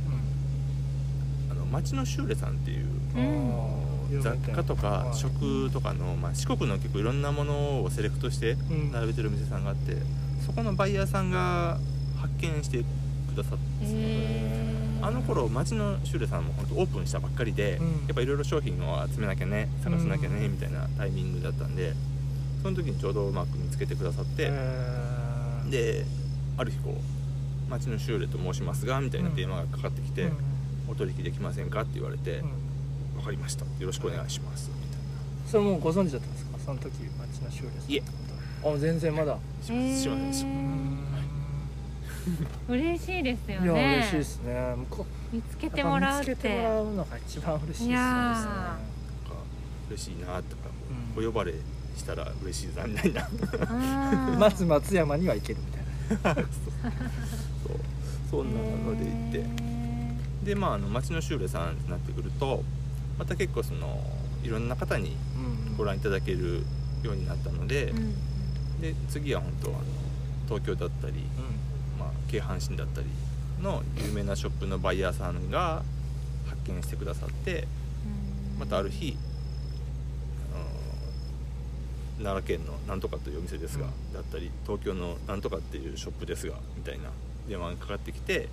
[1.52, 4.22] あの町のシューレさんっていううん。
[4.22, 5.18] 雑貨とかはい。
[5.18, 8.92] 食とかの、まあ、四国の結構いろんなものをセレクトしてうん。
[8.92, 9.98] 並べてるお店さんがあって
[10.46, 11.78] そこのバイヤーさんが
[12.20, 12.84] 発見して
[13.34, 14.73] くださってですねへ
[15.06, 17.86] あの頃町のシューレさんも本当オープンしたばっかりで、うん。
[17.88, 21.94] やっぱいろいろ商品を集めなきゃね探さなきゃねうんみたいなタイミングだったんで
[22.62, 25.70] その時にちょうどうまく見つけてくださって、えー。
[25.70, 26.06] で
[26.58, 27.02] ある日こう
[27.70, 30.34] 「町のシューレと申しますが」みたいな電話がかかってきてうん
[30.90, 32.50] 「お取引できませんか?」って言われてうん
[33.20, 33.66] 「分かりました。
[33.66, 35.00] よろしくお願いします」みたい
[35.52, 36.58] それもうご存知だったんですか？
[36.66, 38.04] その時町の修理さんいえ。
[38.66, 39.34] あ全然まだ。
[39.34, 40.48] なしませんでした
[42.70, 44.76] 嬉しいですよいやね嬉しいですね。
[44.78, 48.80] 向こう見つけてもらうっやぱ見つけてもらてうのが一番嬉しいですねやなんか
[49.90, 50.44] 嬉しいなとか
[51.18, 51.24] うん。
[51.24, 51.54] お呼ばれ
[51.96, 53.28] したら嬉しいなみたいな。
[54.32, 55.60] うん まず松山には行ける
[56.10, 56.42] みたいな。
[56.42, 56.46] そう
[58.30, 59.40] そんなので行って。
[59.40, 62.64] へでまああの町のシューレさんってなってくると
[63.18, 64.00] また結構その
[64.44, 65.16] いろんな方に
[65.70, 66.64] うんご覧いただける
[67.04, 68.82] ようになったので、ーうん。
[68.82, 69.80] で次は本当あの
[70.48, 71.48] 東京だったり、まあ、
[72.34, 73.08] 京阪神だったり
[73.62, 75.84] の有名なショップのバイヤーさんが
[76.50, 77.68] 発見してくださって
[78.56, 78.60] うん。
[78.60, 79.16] またある日、
[80.54, 84.14] あの奈良県のなんとかというお店ですが、うん。
[84.14, 87.10] だったり東京のなんとかっていうショップですがみたいな
[87.48, 88.50] 電話がかかってきて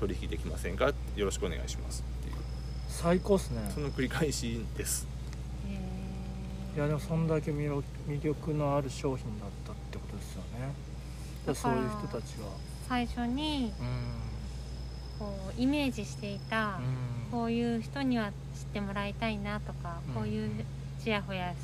[0.00, 0.86] 取引できませんか？
[0.86, 2.02] よろしくお願いします。
[2.20, 2.34] っていう。
[2.88, 3.70] 最高っすね。
[3.72, 5.06] その繰り返しです。
[6.76, 7.80] いやでもそんだけ魅
[8.20, 11.54] 力のある商品だったってことですよね。
[11.54, 12.46] そういう人たちが
[12.88, 13.96] 最初にうん。
[15.18, 17.30] こうイメージしていた、うん。
[17.30, 18.32] こういう人には知っ
[18.72, 20.14] てもらいたいなとか、うん。
[20.14, 20.50] こういう
[21.02, 21.56] ちやほやし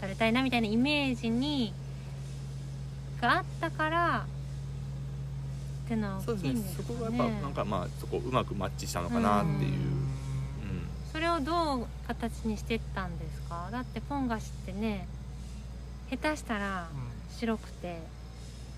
[0.00, 1.72] されたいなみたいなイメージに
[3.20, 4.26] があったから
[5.86, 6.50] ってのはそうですね。
[6.50, 9.78] 大きいんですそこがやっぱなんかまあそこうまくマッチしたのかなっていう、うん。
[11.12, 13.68] それをどう形にしてったんですか？
[13.70, 15.06] だってポン菓子ってね
[16.10, 16.88] 下手したら
[17.38, 18.00] 白くて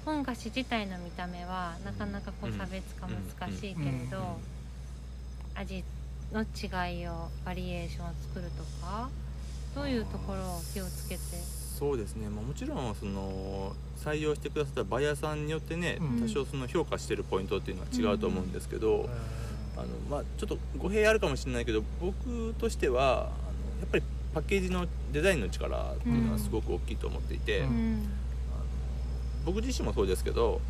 [0.04, 4.24] ポン菓子自体の見た目はなかなかこううん差別化難しいけれど、うん
[5.56, 5.84] 味
[6.32, 9.08] の違いをバリエーションを作るとか
[9.72, 11.20] どういうところを気をつけて？
[11.78, 16.22] そうですね、まあ、もちろんその採用してくださったバイヤーさんによってね、うん。
[16.22, 19.04] 多少その評価してるポイントっていうのは違うと思うんですけど、うん。
[19.04, 23.28] あのまあ、ちょっと語弊あるかもしれないけど僕としてはあのや
[23.86, 24.02] っぱり
[24.34, 27.62] パッケージのデザインの力っていうのはすごく大きいと思っていて、
[29.44, 30.60] 僕自身もそうですけど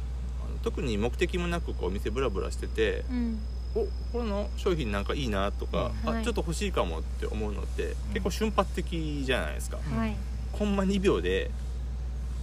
[0.62, 3.38] 特に目的もなくこうお店ブラブラしててうん。
[3.76, 6.10] おこれの商品なんかいいなとか、うん。
[6.10, 6.20] はい。
[6.22, 10.16] あちょっと欲しいかもって思うのって結構瞬発的じゃないですか、うんはい、
[10.52, 11.50] コンマ2秒で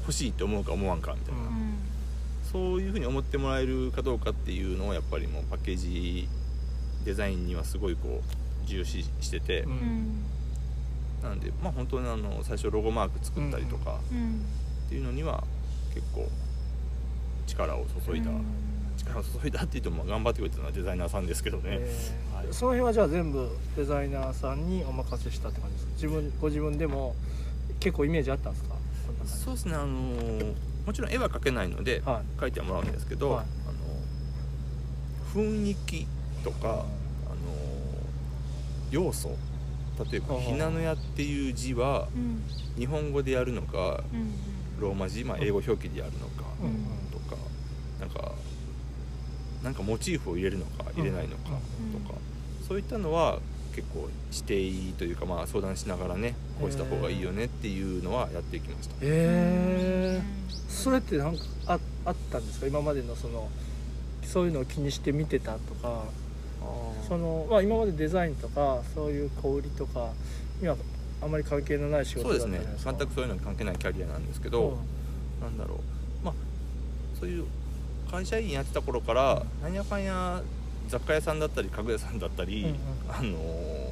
[0.01, 1.47] 欲しいって思うか思わんかみたいな、うん。
[1.47, 1.91] うん
[2.51, 6.27] そういうふうに思ってもらえるかどうかっていうのをやっぱりもうパッケージ
[7.05, 9.71] デザインにはすごいこう重視してて、うん。
[9.71, 10.25] うん
[11.23, 14.41] なのでまあ本当にあの最初ロゴマーク作ったりとかうん。
[14.87, 15.45] っていうのには
[15.93, 16.27] 結構
[17.47, 18.43] 力を注いだ、うん。
[18.97, 22.47] 力を注いだって言ってもまあ頑張ってくれたのはデザイナーさんですけどね、えーはい。
[22.51, 25.91] その辺はじゃあ全部デザイナーさんにお任せしたって感じですか？
[25.95, 27.15] 自分ご自分でも
[27.79, 28.75] 結構イメージあったんですか？
[29.25, 29.87] そうですねあの
[30.85, 32.39] もちろん絵は描けないのではい。
[32.39, 33.45] 描いてはもらうんですけど、はい。
[33.67, 36.07] あの雰囲気
[36.43, 36.85] とか、あの
[38.89, 39.37] 要素
[40.11, 42.43] 例えば「はあひなのや」っていう字はうん。
[42.77, 44.33] 日本語でやるのかうん
[44.81, 46.67] ローマ字、まあ、英語表記でやるのかうん。
[46.67, 46.75] うん
[47.11, 47.37] とか
[47.99, 48.31] なんか
[49.63, 51.51] なんかモチーフを入れるのか入れないのか
[51.93, 52.01] うん。
[52.05, 52.17] とか
[52.67, 53.39] そういったのは
[53.75, 58.95] 結構指定というかまあ相談しながらねこうした方がいいよねっていうのはやっていきました。
[59.01, 62.67] えー、それってなんかああったんですか？
[62.67, 63.49] 今までのその
[64.23, 66.03] そういうのを気にして見てたとか。
[67.07, 70.11] その、まあ、今までデザインとかそういう小売りとか
[70.61, 70.67] に
[71.21, 72.59] はあまり関係のない仕事そうですね。
[72.83, 74.77] 全くそういうのに関係ないキャリアなんですけど、
[75.41, 76.25] なんだろう。
[76.25, 76.33] まあ
[77.19, 77.45] そういう
[78.09, 80.41] 会社員やってた頃からなんやかんや
[80.89, 82.75] 雑貨屋さんだったり家具屋さんだったり、うんうん。
[83.09, 83.91] あのー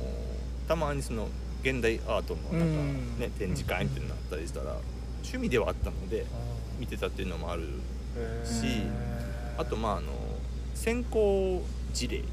[0.67, 1.27] たまにその
[1.63, 4.75] 現代アートのなんか、うんね、展示会ってなったりしたら
[5.23, 6.27] 趣味ではあったので
[6.79, 7.63] 見てたっていうのもある
[8.45, 8.83] し
[9.57, 10.11] あとまああの
[10.75, 12.17] 先行事例。
[12.17, 12.25] はい。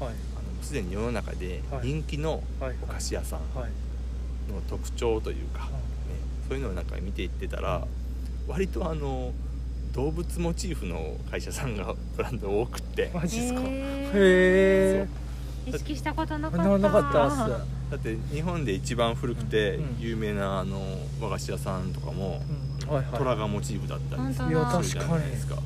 [0.00, 0.14] あの
[0.62, 1.86] すでに世の中ではい。
[1.88, 2.76] 人気のはい。
[2.82, 3.40] お菓子屋さん。
[3.58, 3.70] はい
[4.48, 5.66] の特徴というか、ね、
[6.48, 7.86] そういうのをなんか見ていってたら
[8.48, 9.32] 割とあの
[9.92, 13.10] 動物モチーフの会社さんが ブランド多くって。
[13.14, 13.60] マジっすか？
[13.60, 13.68] へへ
[14.14, 15.08] え
[15.66, 16.68] 意識したことなかった。
[16.68, 17.38] ななかったっす。
[17.90, 20.00] だって日本で一番古くてうん。
[20.00, 20.80] 有名なあの
[21.20, 22.42] 和菓子屋さんとかも
[22.86, 22.94] うん。
[22.94, 23.18] はいはい。
[23.18, 25.56] 虎がモチーフだったりするじゃないですか。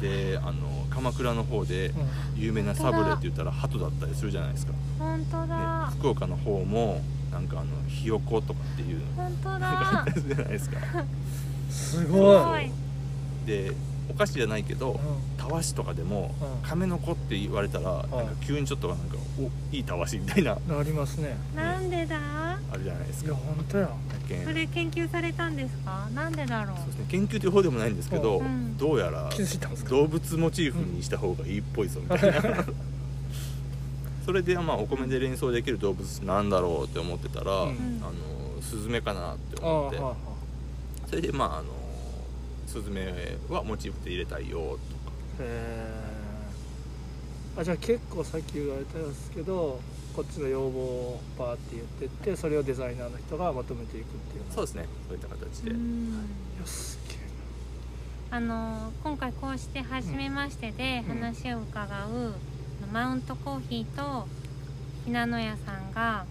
[0.00, 1.88] であの鎌倉の方で
[2.36, 2.42] うん。
[2.42, 5.92] 有名なサブレって言ったら鳩だったりするじゃないですか、ね、本当だ。
[5.98, 7.00] 福岡の方も
[7.34, 10.78] なんかあのひよことかっていう本当のだがじゃないですか。
[11.68, 12.70] すすごい。
[13.44, 13.72] で
[14.08, 14.98] お菓子じゃないけどうん。
[15.36, 16.68] たわしとかでもうん。
[16.68, 20.56] 亀の子って言われたらなんか急にちょっとなんかおいいたわしみたいな。
[20.68, 21.36] なりますね。
[21.56, 22.16] なんでだ？
[22.70, 23.30] あるじゃないですか。
[23.30, 23.84] いや本当や。
[23.86, 23.92] だ
[24.28, 24.44] けん。
[24.44, 26.08] それ研究されたんですか？
[26.14, 26.76] なんでだろう？
[26.76, 27.06] そうですね。
[27.08, 28.76] 研究という方でもないんですけど、うん。
[28.78, 29.28] どうやら
[29.88, 32.40] 動物モチーフにした方がいいっぽいぞみたいな
[34.24, 38.00] それでまあお米で連想できる動物なんだろうって思ってたら、うん。
[38.02, 39.98] あのスズメかなって思って。
[39.98, 40.14] は
[41.06, 41.68] それでまああの
[42.66, 44.78] スズメはモチーフで入れたいよとか。
[45.40, 46.14] へえ
[47.56, 49.80] あじゃあ結構さっき言われたんですけど
[50.16, 54.86] こっちの要望をバーって言ってってそれをデザイナーの人がまとめていくっていうのそうですね。
[55.08, 56.26] そういった形で、うん。
[56.56, 56.60] い。
[56.60, 57.18] やすげえ
[58.30, 61.20] あの今回こうして初めましてでうん。
[61.20, 62.34] 話を伺う、
[62.94, 64.28] マウントコーヒーと
[65.04, 66.24] ひなの屋さんが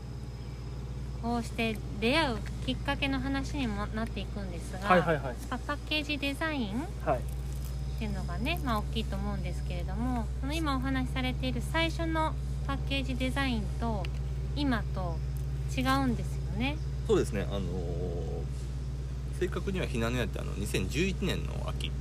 [1.22, 5.36] こうして出会うきっかけの話にもなっていくんですが、なはいはいはい。
[5.50, 6.74] パパッケージデザインっ
[7.06, 7.20] はい。
[8.00, 12.34] ていうのがね、まあ、大きいと思うんですけれどもその今お話しされている最初の
[12.66, 14.04] パッケージデザインと
[14.56, 15.18] 今と
[15.78, 16.78] 違うんですよね。
[17.08, 17.46] そうですね。
[17.50, 17.64] あのー
[19.40, 21.92] 正確にはひなの屋ってあの2011年の秋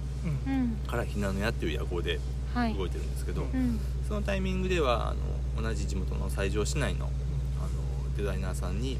[0.86, 2.20] からひなの屋っていう屋号で
[2.54, 2.74] はい。
[2.74, 3.80] 動いてるんですけど、うんうん
[4.12, 5.14] そのタイミングではあ
[5.56, 8.98] の同じ地元の西条市内のあのデザイナーさんに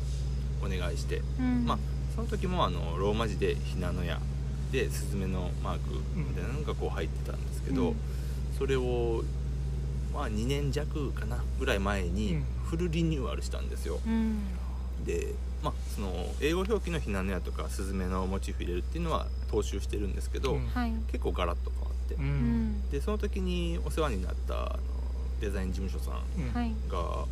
[0.65, 1.67] お願いしてうん。
[1.67, 1.79] まあ
[2.17, 4.19] その時もあのローマ字で「ひなの屋」
[4.73, 7.97] でスズメのマークみたいなのがこう入ってたんですけど、うん。
[8.59, 9.23] それを、
[10.15, 12.45] まあ、2年弱かなぐらい前にうん。
[12.65, 14.01] フルリニューアルしたんですよ。
[14.07, 14.39] うん。
[15.05, 16.11] で、まあ、その
[16.41, 20.59] 英語表記の「ひなの屋」とかスズメのモチーフ入れるっていうのは踏襲してるんですけど、
[21.09, 25.02] 結構ガラッと変わって、でその時にお世話になったあの
[25.43, 26.55] デザイン事務所さんうん。
[26.55, 26.73] はい。
[26.89, 27.29] があの、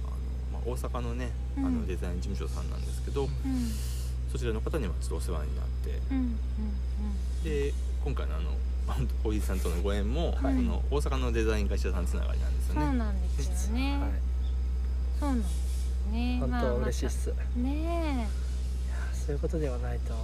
[0.53, 1.81] まあ、大阪のね、あうん。
[1.83, 3.29] のデザイン事務所さんなんですけど、
[4.33, 6.01] そちらの方にもちょっとお世話になって。
[6.11, 6.37] うんうん
[7.45, 7.73] で
[8.05, 8.51] 今回のあの
[8.87, 10.55] マウントコーヒーさんとのご縁も、はい。
[10.57, 12.99] この大阪のデザイン会社さんつながりなんですそうよね。
[12.99, 14.11] なんですよね、はい。
[15.21, 15.51] そうなんです
[16.11, 16.39] ね。
[16.41, 18.29] 本当嬉しいっますいやね
[19.15, 20.15] そういうことではないと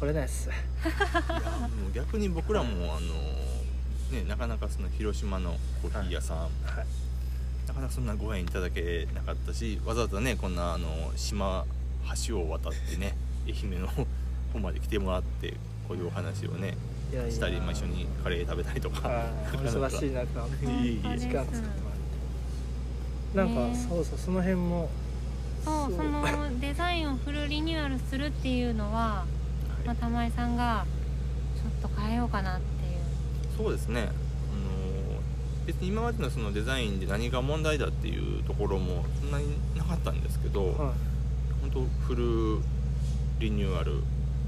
[0.00, 0.48] 来れないっす。
[0.48, 3.14] いやもう逆に僕らも、あの
[4.10, 6.50] ね、なかなかその広島のコーヒー屋さん、はい。
[6.50, 6.84] な
[7.74, 11.64] かなかそんなご縁いただけなかったしわざわざねこんなあの島
[12.26, 13.16] 橋を渡ってね
[13.46, 13.88] 愛媛の
[14.52, 15.54] 方まで来てもらって
[15.88, 16.76] こういうお話をね
[17.30, 20.48] したり、まあ、一緒にカレー食べたりとか、忙しい中
[21.16, 21.90] 時間作っても
[23.34, 23.44] らって。
[23.44, 24.90] なんか、ねそうそうその辺も。
[25.64, 29.24] そうそのデザインをフルリニューアルするっていうのは、
[29.86, 30.84] まあ、玉井さんが
[31.56, 33.56] ちょっと変えようかなっていう。
[33.56, 34.08] そうですね
[35.66, 39.46] 別に今までのそのデザインで何が問題だっていうところもそんなに
[39.76, 40.92] なかったんですけど、は
[41.62, 42.58] 本当フル
[43.40, 44.02] リニューアル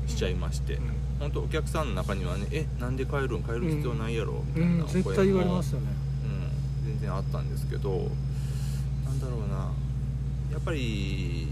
[0.06, 0.78] しちゃいまして、い、
[1.18, 3.42] 本当お客さんの中にはね「えなんで変えるん？
[3.42, 5.86] 変える必要ないやろ」みうん、たいな声も、絶対言われますよね。
[6.84, 8.10] うん、全然あったんですけど
[9.04, 9.72] なんだろうな
[10.52, 11.48] やっぱり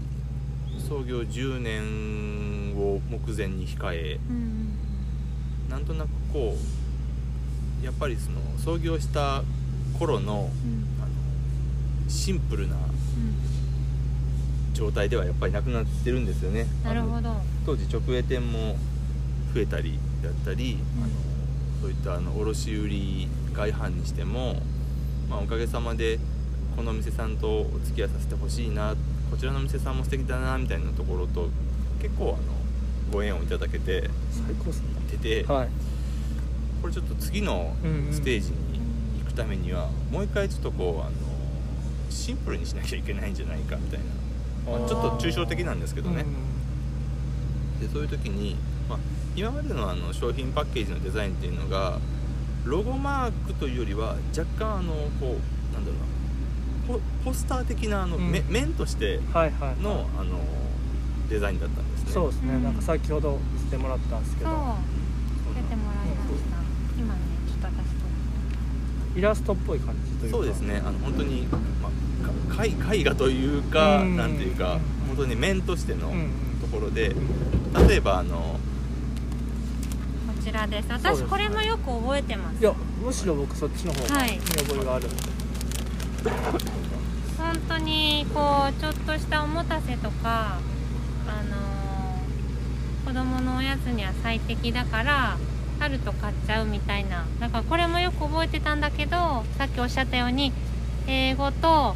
[0.87, 4.55] 創業10年を目前に控えうん。
[5.69, 6.55] なんとなくこ
[7.81, 9.43] うやっぱりその創業した
[9.97, 10.85] 頃のうん。
[11.01, 11.11] あの
[12.07, 12.75] シンプルな
[14.73, 16.67] 状態ではやっぱりなくなってるんですよね。
[16.83, 17.41] あのなるほど。
[17.65, 18.75] 当時直営店も
[19.53, 21.03] 増えたりだったり、うん。
[21.03, 21.13] あの
[21.81, 24.57] そういったあの卸売外販にしても、
[25.29, 26.19] まあ、おかげさまで
[26.75, 28.95] このお店さんとお付き合いさせてほしいな
[29.31, 31.49] こちらのお店さんも素敵だなみたいなところと
[32.01, 32.53] 結構あの
[33.11, 34.87] ご縁をいただけて最高っすね。
[35.09, 35.69] てて、はい。
[36.81, 37.73] これちょっと次の
[38.11, 38.63] ステージに行
[39.35, 41.11] くためにはもう一回ちょっとこうあの
[42.09, 46.25] シンプルにしなきゃいけないんじゃないかみたいな、まあちょっと抽象的なんですけどね、
[47.81, 48.55] でそういう時に、
[48.89, 48.99] まあ、
[49.35, 51.99] 今までのあの商品パッケージのデザインっていうのが
[52.63, 55.37] ロゴマークというよりは若干あのこ
[55.71, 56.05] うなんだろうな。
[56.87, 58.29] ポポスター的なあの、うん。
[58.29, 59.81] め面としてうんはいはい。
[59.81, 60.39] のあの
[61.29, 62.11] デザインだったんですね。
[62.11, 66.57] そうですね、うんなんか先ほど見せてもらったんですけど出てもらいました
[66.97, 68.05] 今ねちょっと私と
[69.15, 70.37] イラストっぽい感じというか。
[70.37, 70.81] そうですね。
[70.85, 71.59] あの本当に、ま
[72.51, 74.17] あ、か絵絵画というか、うん。
[74.17, 76.29] なんていうか本当に面としてのうんうん。
[76.61, 77.15] ところで、
[77.87, 78.59] 例えばあの
[80.27, 80.87] こちらです。
[80.89, 82.59] 私これもよく覚えてます。
[82.61, 84.33] いやむしろ僕そっちの方がはい。
[84.33, 85.07] 見覚えがある。
[85.07, 85.15] んで、
[87.37, 90.57] 本当にこうちょっとしたおもたせとか
[91.27, 91.65] あのー
[93.05, 95.37] 子供のおやつには最適だから
[95.85, 97.25] 春と買っちゃうみたいな。
[97.39, 100.51] だからこれもよく覚えてたんだけどさっきおっしゃったように
[101.07, 101.95] 英語と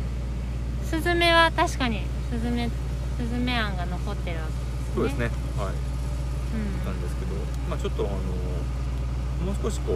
[0.84, 2.70] スズメは確かにスズメ
[3.18, 4.52] スズメ案が残ってるわけ
[4.96, 5.26] そうですね。
[5.58, 5.74] はい。
[5.74, 6.86] うん。
[6.86, 7.34] なんですけど、
[7.68, 9.94] まあ、ちょっとあのもう少しこ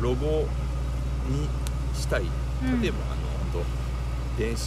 [0.00, 0.46] うロゴ
[1.28, 1.48] に
[1.94, 2.22] したい。
[2.22, 2.24] う
[2.66, 2.80] ん。
[2.80, 3.16] 例えば、あの
[3.52, 3.64] 本
[4.36, 4.66] 当電子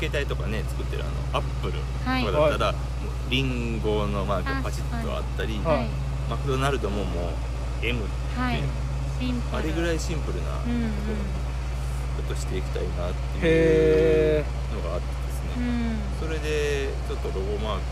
[0.00, 2.78] 携帯とかね作ってるあのアップルはいとかだったら、も
[3.28, 5.76] うリンゴのマークがパチッとあったり、はい。
[5.76, 5.88] はい。
[6.28, 8.00] マクドナルドももう M
[8.36, 8.62] はい。
[9.20, 9.58] シンプル。
[9.58, 10.90] あれぐらいシンプルなうんうん。
[12.16, 14.44] ことしていきたいなっていう
[14.74, 15.84] のがあってですね、うん
[16.20, 17.84] それでちょっとロゴマークを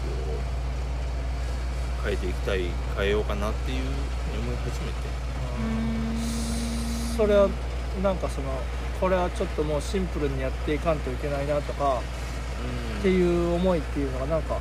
[2.04, 2.64] 変えていきたい
[2.96, 4.94] 変えようかなっていうふうに思い始めて。
[5.58, 7.16] うん。
[7.16, 7.48] それは
[8.02, 8.48] なんかその
[9.00, 12.00] これはちょっともうシンプルにやっていかんといけないなとか
[13.00, 14.58] ってういう思いっていうのがなんか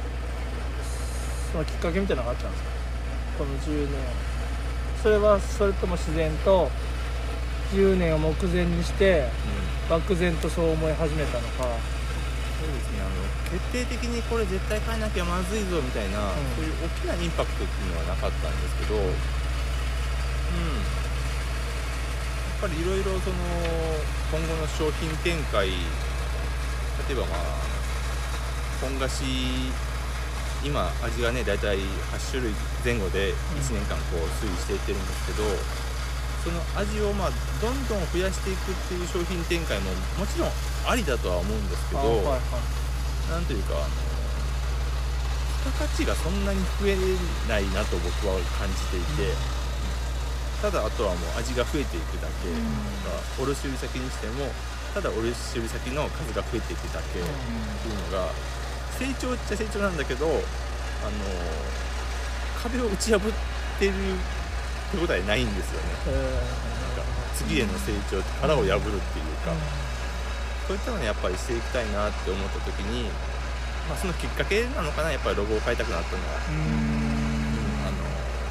[1.52, 2.70] そのきっかけみたいなのがあったんですか
[3.38, 4.00] この10年
[5.02, 6.70] それはそれとも自然と
[7.74, 9.30] 10年を目前にしてん。
[9.90, 11.64] 漠然とそう思い始めたのか。
[11.64, 11.70] そ
[12.64, 13.02] うですね。
[13.02, 13.12] あの
[13.52, 16.36] 決定的にこれ絶対変えなきゃまずいぞみたいな、うん。
[16.56, 19.18] そういう大きなインパクトっていうのはなかったんですけど、うん、やっ
[22.62, 23.36] ぱりいろいろその
[24.32, 25.76] 今後の商品展開例
[27.12, 27.40] えばまあ
[28.80, 29.24] 本菓子
[30.64, 32.54] 今味がね大体8種類
[32.86, 35.44] 前後で1年間こう推移していってるんですけど、
[36.46, 37.32] その味をまあ
[37.62, 40.52] どんどん増やしていくっていう商品展開ももちろん
[40.86, 42.42] ありだとは思うんですけど、あはいはい。
[43.30, 43.90] なんというかあの
[45.62, 46.98] 付加価値がそんなに増え
[47.50, 49.34] ないなと僕は感じていて、
[50.62, 52.62] ただあとはもう味が増えていくだけ、うん。
[53.06, 54.50] が卸売先にしても
[54.94, 57.26] ただ卸売先の数が増えていくだけっていう
[58.12, 58.30] のが
[59.02, 60.38] 成長っちゃ成長なんだけどあの
[62.62, 63.22] 壁を打ち破っ
[63.80, 63.96] てるっ
[64.94, 65.88] てことはないんですよね。
[66.06, 68.94] えなんか次への成長殻を破るっていう
[69.42, 69.50] か、
[70.68, 73.10] そういったのにやっぱりしていきたいなって思った時に、
[73.90, 75.12] まあ、そのきっかけなのかな。
[75.12, 76.62] やっぱりロゴを変えたくなったのは、ーうん
[77.82, 77.98] あの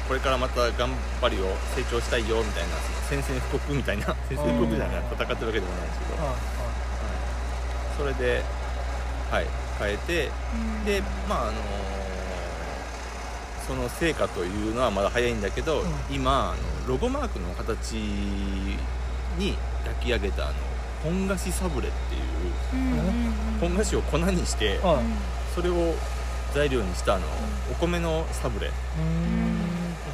[0.09, 0.91] これからまた頑
[1.21, 2.75] 張りを成長したいよみたいな
[3.07, 6.35] 宣戦布告みたいな宣戦布告じゃない戦ってるわけでもないんですけど、は
[7.95, 8.43] それで
[9.31, 10.85] はい変えてうん。
[10.85, 11.53] でまああの
[13.67, 15.89] その成果というのはまだ早いんだけど、うん。
[16.15, 18.77] 今あのロゴマークの形に
[19.85, 20.53] 焼き上げたあの
[21.03, 22.21] 本菓子サブレっていう
[22.73, 24.79] うん本菓子を粉にして
[25.55, 25.93] それを
[26.53, 27.25] 材料にしたあの
[27.71, 28.71] お米のサブレ。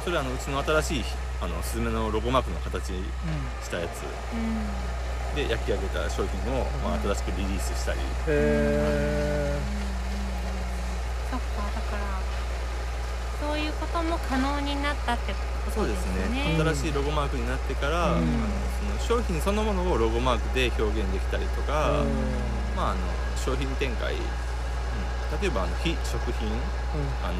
[0.04, 1.04] それはあのうちの新しい
[1.40, 3.04] あのスズメのロゴマークの形に
[3.62, 4.02] したやつ。
[4.02, 4.97] うん
[5.38, 8.00] で焼き上げた商品を、まあ、新しくリリースしたり。
[8.26, 9.54] へ
[11.30, 12.18] そっかだから
[13.38, 16.58] そういうことも可能になったってことですね。
[16.74, 18.18] 新しいロゴマークになってから、うん。
[18.18, 18.26] あの
[18.98, 22.02] その商品そのものをロゴマークで表現できたりとか、
[22.76, 23.00] まあ、あの
[23.36, 24.20] 商品展開、うん。
[25.40, 26.50] 例えばあの非食品。
[27.22, 27.34] あの、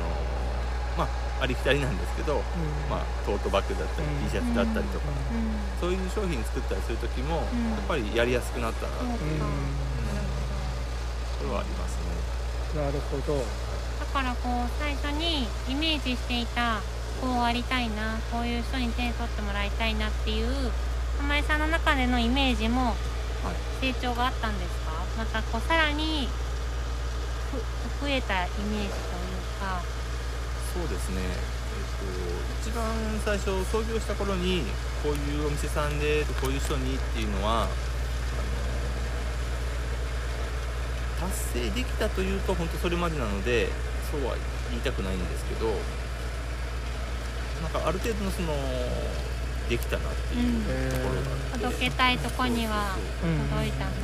[0.97, 1.09] まあ、
[1.41, 2.43] ありきたりなんですけど、
[2.91, 4.25] まあ、トートバッグだったり、うん。
[4.27, 5.55] T シャツだったりとか、うん。
[5.81, 7.71] そういう商品作ったりする時も、うん。
[7.73, 9.41] やっぱりやりやすくなったなっていう。
[11.39, 11.97] ところはあります
[12.75, 12.83] ね。
[12.83, 13.39] なるほど。
[13.39, 16.81] だからこう最初にイメージしていた
[17.21, 20.71] こうありたいなこういう人に手に取ってもらいたいなっていう
[21.19, 22.97] 浜井さんの中でのイメージもはい。
[23.81, 24.93] 成長があったんですか？
[25.17, 26.29] またこうさらに
[27.53, 27.59] ふ
[28.03, 28.91] 増えたイメージという
[29.61, 29.81] か
[30.75, 31.29] そうですね、えっ
[31.99, 32.05] と
[32.69, 32.85] 一番
[33.25, 34.63] 最初創業した頃に
[35.03, 37.71] こういうお店さんでこういう人にっていうのはあの
[41.29, 41.33] 達
[41.67, 43.69] 成できたというと本当それまでなので
[44.11, 44.37] そうは
[44.71, 45.67] 言いたくないんですけど
[47.63, 48.53] なんかある程度のその
[49.69, 50.49] できたなっていう
[50.91, 52.97] ところがあって、届けたいとこには
[53.51, 53.97] 届いたなって、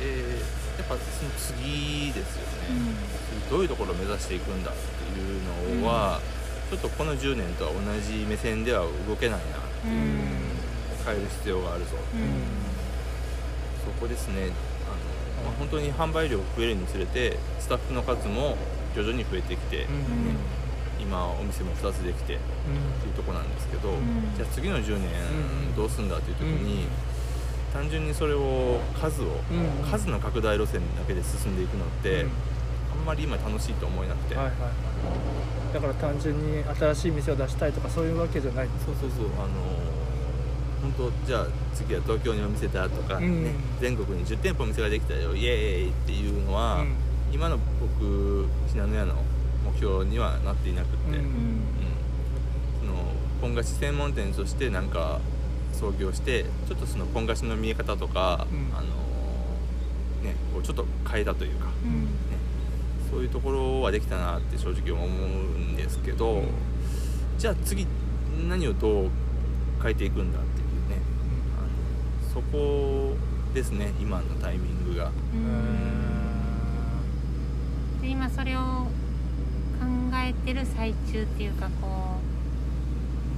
[0.00, 3.50] えーやっぱその次ですよね、うん。
[3.50, 6.20] どういうところを目指していくんだっていうのは、
[6.70, 10.50] ちょっとこの10年とは同じ目線では動けないなうんうん。
[11.04, 11.90] 変える必要があるぞ、
[13.84, 14.44] そこですね。
[14.44, 18.56] あの、まあ、本当に販売量が増えるにつれてスタッフの数も
[18.94, 19.94] 徐々に増えてきて、うん。
[19.94, 20.60] うん
[21.00, 24.36] 今お店も2つできてっていうとこなんですけど、ん。
[24.36, 26.86] じゃあ次の10うん年どうすんだっていう時に、
[27.72, 29.90] 単純にそれを数を、うん。
[29.90, 32.30] 数の拡大路線だけで進んでいくのって、うん。
[33.00, 35.74] あんまり今楽しいと思えなくて、はいはいはい。
[35.74, 38.68] だから単純に新しい店を出したいとかそういうわけじゃない。
[38.84, 39.26] そうそうそう。
[39.38, 39.48] あの
[40.82, 43.44] 本当じゃあ次は東京にお店だとか、うん。
[43.44, 45.34] ね全国に10店舗お店ができたよ。
[45.34, 46.94] イエーイっていうのは、うん。
[47.32, 49.14] 今の僕信濃屋の
[49.64, 51.14] 目標にはなっていなくって、うん。
[51.14, 51.60] うん。
[52.80, 52.92] その
[53.40, 55.20] ポン菓子専門店としてなんか
[55.80, 58.76] 創業してちょっとそのポン菓子の見え方とか、うん。
[58.76, 58.86] あの
[60.22, 62.06] ねこうちょっと変えたというか、うん。
[63.10, 66.44] そういうところはできたなって正直思うんですけど、
[67.38, 67.86] じゃあ次
[68.48, 69.10] 何をどう
[69.82, 71.02] 変えていくんだっていうね
[72.52, 73.16] こ
[73.54, 75.10] ですね今のタイミングが。
[78.00, 78.90] で今それを考
[80.14, 82.16] えてる最中っていうかこ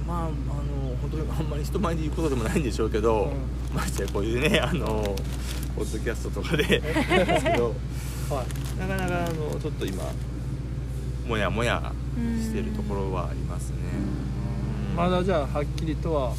[0.07, 0.72] まああの本
[1.13, 3.31] 当にあんまり人前で言うことでもないんでしょうけど、
[3.73, 5.15] ましてやこういうねあの
[5.75, 7.73] ポッドキャストとかでですけど
[8.29, 8.79] はい。
[8.79, 10.03] なかなかあのちょっと今
[11.27, 13.77] もやもやうしてるところはありますね、
[14.91, 14.95] うん。
[14.95, 16.33] まだじゃあはっきりとは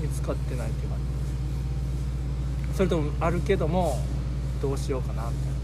[0.00, 2.76] 見つかってないっていう感じ。
[2.76, 3.98] それともあるけども
[4.60, 5.54] どうしようかなみたい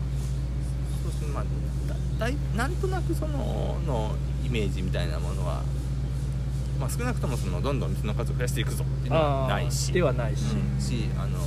[1.03, 1.28] そうですね。
[1.35, 1.45] まあ
[1.89, 4.14] だだいなんとなくそのの
[4.45, 5.62] イメージみたいなものは、
[6.81, 9.93] まあ、少なくともそのどんどん店の数を増やしていくぞっていうのなはないし。
[9.93, 10.81] ではないし、うん。
[10.81, 11.39] しあの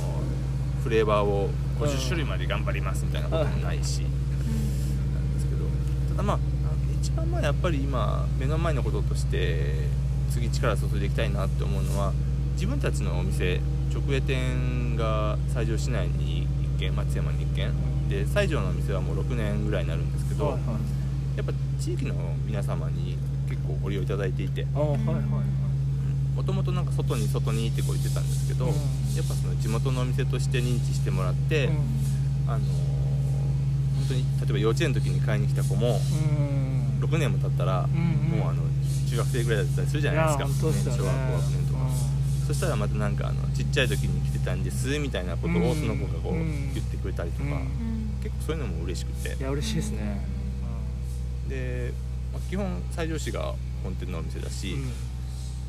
[0.82, 4.08] フレーバーを50種類まで頑張りますみたいなこともないし、な
[5.18, 5.64] んですけど
[6.10, 6.38] ただまあ
[7.00, 9.88] 一番まあやっぱり今目の前のこととして
[10.30, 12.12] 次力注いでいきたいなって思うのは
[12.52, 13.60] 自分たちのお店
[13.92, 17.72] 直営店が西条市内に1軒松山に1軒。
[18.08, 20.58] で西条のお店はもう6年ぐらいになるんですけど、
[21.36, 22.14] やっぱ地域の
[22.44, 23.23] 皆様に結
[23.74, 24.66] 構ご利用いただいていて。
[24.74, 28.72] もともとなんか外に外にってこう言ってたんですけど、うん。
[28.72, 31.68] やっぱその地元のお店として認知してもらって、
[32.48, 32.60] あのー
[33.94, 35.98] 本当に例えば幼稚園の時に買いに来た子も
[37.00, 37.04] うん。
[37.04, 38.38] 6年も経ったら、うんうん。
[38.40, 38.62] もうあの
[39.08, 40.50] 中学生ぐらいだったりするじゃないですかね。
[40.60, 41.80] 小学校学年とか、
[42.48, 47.64] そしたらまたなんかあのちっちゃい時に来てたんですみたいなことをうんその子がこううん言ってくれたりとか、うんうん。
[48.22, 49.36] 結構そういうのも嬉しくて。
[49.38, 50.26] いや嬉しいですね。
[51.48, 51.92] で、
[52.34, 54.82] まあ基本西条市が本店のお店だし、うん。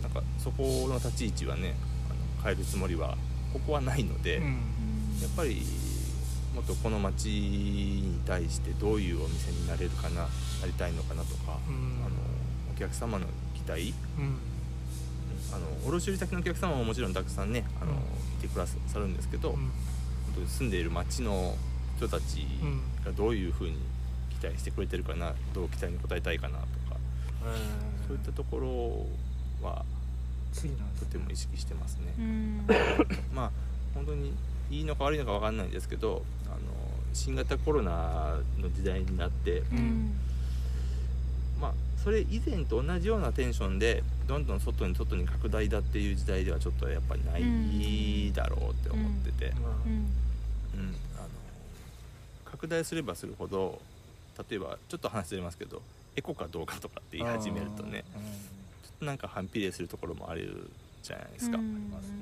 [0.02, 1.76] なんかそこの立ち位置はね
[2.10, 3.16] あの変えるつもりは
[3.54, 4.44] ここはないので、うん。
[5.22, 5.62] やっぱり
[6.54, 10.28] もっとこの町に対してどういうお店になれるかなな
[10.66, 12.06] りたいのかなとか、うん。
[12.06, 12.16] あの
[12.76, 14.38] お客様の期待うん。
[15.54, 17.98] あの卸売先のお客様ももちろんたくさんねあの、うん。
[17.98, 18.02] い
[18.42, 19.56] てくださるんですけど、
[20.48, 21.56] 住んでいる町の
[21.98, 22.82] 人たちうん。
[23.06, 23.78] がどういうふうに
[24.40, 26.98] 期待してくれてるかなどう期待に応えたいかなとか
[27.46, 28.60] えーそういったとこ
[29.62, 29.84] ろは
[30.54, 32.14] 次なんですとても意識してますね。
[32.18, 32.66] う ん
[33.34, 33.52] まあ
[33.94, 34.34] 本当に
[34.70, 36.58] いいのか悪いのか分かんないんですけどあの
[37.14, 40.14] 新型コロナの時代になって、うん。
[41.60, 41.74] まあ、
[42.04, 49.92] それ以前と同じようなテンションでどんどん外に外に拡大だっていう時代ではちょっとやっぱりないだろうって思ってて、まあうん。
[49.92, 50.96] うん。
[51.18, 51.28] あの
[52.44, 53.82] 拡大すればするほど
[54.50, 55.82] 例えばちょっと話ずれますけど
[56.16, 58.30] エコかどうかとかって言い始めるとねうんちょ
[58.96, 60.70] っとなんか反比例するところもある
[61.04, 61.58] じゃないですか。
[61.58, 62.16] うんますね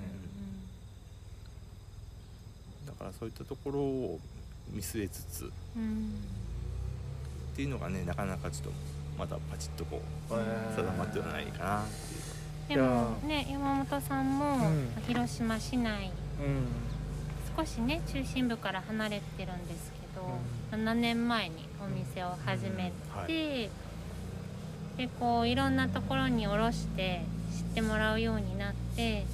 [2.85, 4.19] だからそういったところを
[4.71, 6.13] 見据えつつうん。
[7.53, 8.71] っていうのがねなかなかちょっと
[9.17, 10.75] まだパチッとこうえー。
[10.75, 11.85] 定まってはないかなっ
[12.67, 12.79] ていう。
[12.79, 14.89] でもね山本さんもうん。
[15.07, 16.65] 広島市内うん。
[17.55, 20.27] 少しね中心部から離れてるんですけど、
[20.75, 22.91] 7年前にお店を始め
[23.27, 23.69] て、
[24.97, 27.21] でこういろんなところに卸して
[27.51, 29.25] 知ってもらうようになって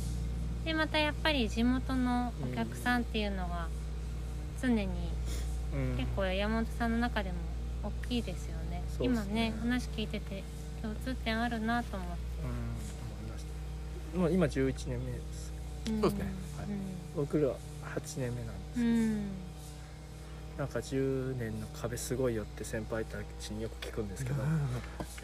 [0.66, 3.68] でまたやっぱり地元のお客さんっていうのが
[4.62, 4.88] 常に
[5.74, 5.98] うん。
[5.98, 7.36] 結構山本さんの中でも
[7.84, 8.84] 大きいですよね。
[8.98, 9.54] そうですね。
[9.54, 10.44] 今ね話聞いてて
[10.82, 13.46] 共通点あるなと思って、うんまし
[14.14, 14.20] た。
[14.20, 15.54] もう今11年目です。
[15.88, 16.02] うん。
[16.02, 16.26] そうですね。
[16.58, 16.68] はい。
[17.16, 17.56] 僕らは
[17.96, 19.49] 8年目なんですうん、うん
[20.60, 24.44] なんか10年の壁すごいよって先輩たちによく聞くんですけど。
[24.44, 24.46] い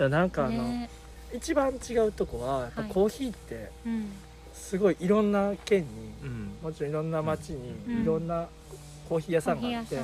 [0.02, 0.90] やなんかあの、ね。
[1.34, 2.90] 一番違うとこはやっぱはい。
[2.92, 4.10] コーヒーってうん。
[4.54, 5.88] すごいいろんな県に
[6.24, 6.52] うん。
[6.64, 7.96] もちろんいろんな町うん。
[7.98, 8.48] にいろんな
[9.10, 10.04] コーヒー屋さんがあって、ね、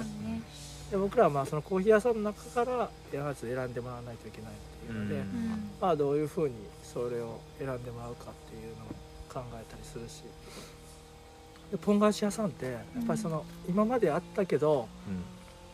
[0.91, 4.55] で僕らはまあそのコーヒー屋さんの中からやつ選んでもらわないといけないっ
[4.85, 5.21] ていうので、うん。
[5.21, 8.87] うんまあどういうふうにそれを選んでもらうかっていうのを
[9.33, 10.23] 考えたりするし。
[10.23, 10.29] で
[11.77, 14.87] ポン菓子屋さんってやっぱりその、今まであったけど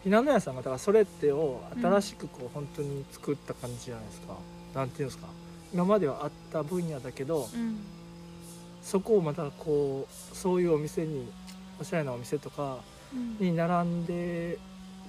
[0.03, 4.35] ひなの屋さんがだからそれってを新しくこう本当に作った感じじゃないですか、
[4.75, 5.27] なんていうんですか。
[5.73, 7.79] 今まではあった分野だけどうん。
[8.81, 11.27] そこをまたこうそういうお店に
[11.81, 12.77] おしゃれなお店とか
[13.13, 13.37] うん。
[13.45, 14.57] に並んで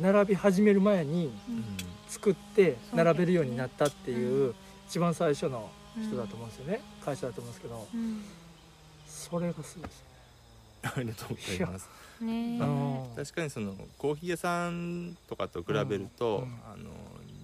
[0.01, 1.65] 並び始める前にうん。
[2.09, 4.55] 作って並べるようになったっていうう
[4.89, 5.71] 一番最初の
[6.01, 7.87] 人だと思うんですよね、会社だと思うんですけど。
[7.95, 8.25] うん。
[9.07, 10.05] それがすごいです
[10.83, 11.89] ありがとうございます。
[12.21, 12.57] ね。
[12.57, 16.61] えうん確かにそのコーヒー屋さんとかと比べると、うん。
[16.73, 16.91] あの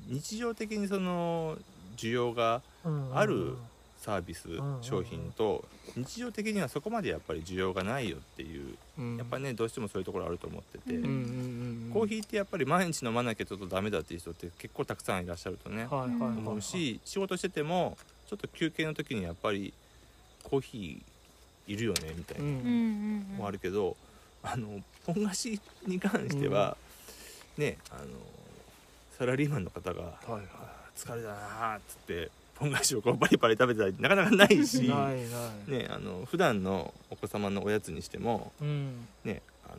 [0.09, 1.57] 日常的にその
[1.97, 3.17] 需要がうん。
[3.17, 3.57] ある
[3.99, 4.79] サービス、ん。
[4.83, 5.65] 商品と
[5.97, 9.17] 日常的にはそこまでやっぱり需要がないよっていううん。
[9.17, 11.05] やっぱねどうしてもそういうところあると思ってて、うん。
[11.05, 11.09] うん。
[11.09, 11.11] うん。
[11.87, 11.91] うん。
[11.93, 16.39] コーヒーってやっぱり毎日飲まなきゃちょっとダメだっていう人って結構たくさんいらっしゃるとね、はいはいはいはい。
[16.39, 17.97] 思うし仕事してても
[18.29, 19.73] ちょっと休憩の時にやっぱり
[20.43, 21.03] コーヒ
[21.67, 22.51] いるよねみたいな、うん。
[22.51, 23.97] うんうんうんもあるけど
[24.43, 26.77] あのポン菓子に関しては、
[27.57, 28.05] ねあの
[29.19, 30.41] サラリーマンの方がはいは
[30.97, 39.07] 「疲れたな」っつってポン菓子をこうバリバリ食べてたりなかなかない いしねあの普段のお子様のおやつにしてもうん。
[39.25, 39.77] ねあの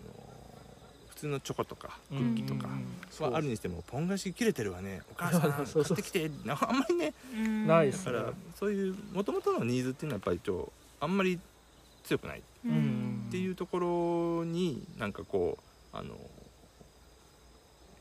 [1.09, 2.33] 普通のチョコとかクうん。
[2.33, 2.69] ッキーとか
[3.11, 11.39] そうはあるにしてもポン菓子切れてるわねお母さん 買ってきてなあんまりねうんないだからそういうもともとのニーズっていうのはやっぱりちょあんまり
[12.05, 13.25] 強くないうん。
[13.27, 13.79] っていうとこ
[14.39, 15.57] ろになんかこ
[15.93, 16.15] うあの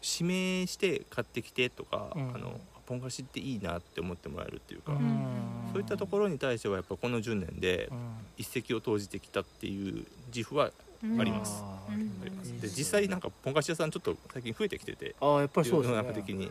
[0.03, 2.35] 指名して買ってきてとか、うん。
[2.35, 5.27] あのポン菓子っていいなって思ってもらえるっていうか、うん。
[5.73, 7.99] そういったところに対してはやっぱこの10年でうん。
[8.37, 10.71] 一石を投じてきたっていう自負は
[11.03, 11.63] うんあります。
[11.65, 12.11] あーうん。
[12.23, 12.51] あります。
[12.51, 15.97] うんで実際なんかポン菓子屋さんちょっと最近増えてきててあーやっぱりそうですね。
[15.97, 16.51] 世の中的に。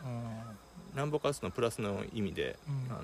[0.95, 2.91] なんぼかつのプラスの意味で、うん。
[2.91, 2.95] あ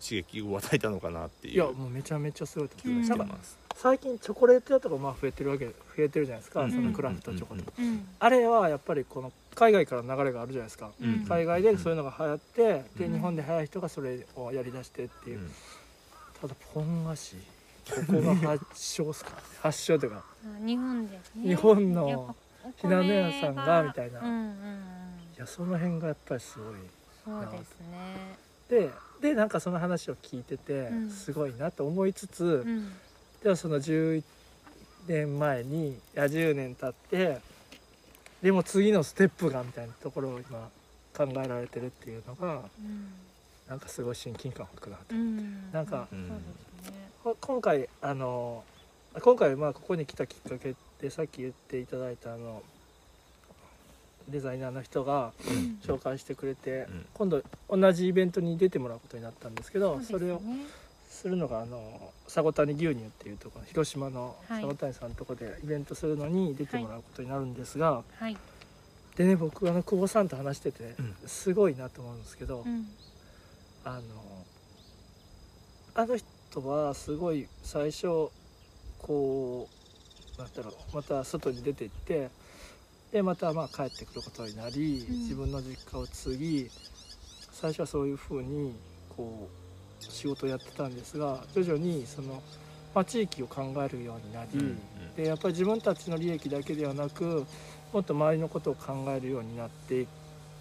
[0.00, 1.54] 刺激を与えたのかなっていう。
[1.54, 3.58] いやもうめちゃめちゃすごいと気思うなんかがしてます。
[3.74, 6.72] 最近チョコレート屋とかまあ増えてるわけ増えてるじゃないですか、うん。
[6.72, 8.08] そのクラフトチョコとか、うん。
[8.18, 11.24] あれはやっぱりこの海外からの流れがあるじゃないですか、うん。
[11.28, 13.12] 海外でそういうのが流行って、でうん。
[13.12, 15.50] 日本で流行る人がそれをやりだしてっていう、うん。
[16.40, 17.36] ただポン菓子。
[17.88, 19.30] ここが発祥ですか
[19.62, 20.24] 発祥というか。
[20.44, 21.48] あ日本ですね。
[21.48, 22.36] 日本の
[22.76, 24.20] ひな米ね屋さんがみたいな。
[24.20, 24.98] うんうんうん。
[25.36, 26.74] いやその辺がやっぱりすごい
[27.24, 28.36] そうですね。
[28.68, 28.90] で
[29.20, 31.10] でなんかその話を聞いてて、うん。
[31.10, 32.92] すごいなと思いつつ、うん。
[33.42, 34.22] ではその11
[35.06, 37.40] 年前にいや10年経って
[38.42, 40.68] でも次のステップがみたいなところを今
[41.16, 43.12] 考えられてるっていうのがうん。
[43.68, 45.70] なんかすごい親近感を湧くなと、うん。
[45.72, 46.08] なんか
[47.40, 48.64] 今回あの
[49.20, 52.62] 今回まあここに来たきっかけってさっき言っていただいたあの
[54.28, 55.78] デザイナーの人がうん。
[55.82, 57.06] 紹介してくれて、うん。
[57.14, 60.18] 今度同じイベントに出てもらうことになったんですけどうですね。
[60.18, 60.40] それを
[61.08, 64.62] するのがあの佐谷牛乳っていうところ広島のはい。
[64.62, 68.36] 佐谷さんのところでイベントするのに出てもらうことになるんですが、はい。
[69.16, 71.14] でね僕あの久保さんと話しててうん。
[71.26, 72.86] すごいなと思うんですけど、うん。
[73.84, 74.00] あの
[75.94, 78.28] あの人はすごい最初
[78.98, 79.68] こ
[80.36, 82.30] うなんだろうまた外に出て行って
[83.12, 85.18] でまたまあ帰ってくることになり、うん。
[85.20, 86.70] 自分の実家を継ぎ
[87.52, 88.74] 最初はそういうふうに
[89.16, 89.48] こ
[90.00, 92.42] う仕事をやってたんですが徐々にその、
[92.94, 94.78] まあ、地域を考えるようになり、うん
[95.16, 97.44] でやっぱり自分たちの利益だけではなく
[97.92, 100.06] もっと周りのことを考えるようになって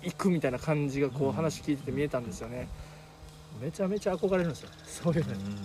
[0.02, 1.34] いくみたいな感じがこううん。
[1.34, 2.68] 話聞いてて見えたんですよね。
[3.62, 5.34] めちゃめちゃ憧れるんですよ そういうの。
[5.34, 5.58] にうん。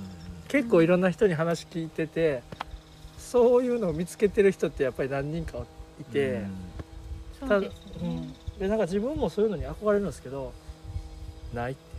[0.48, 2.42] 結構いろんな人に話聞いてて
[3.16, 5.64] そういうのを見つけてる人ってやっぱり何人か
[6.02, 6.44] いて、
[7.38, 8.14] そうですうね。
[8.16, 10.52] ん、でなんか自分もそういうのに憧れるんですけど
[11.54, 11.92] ないって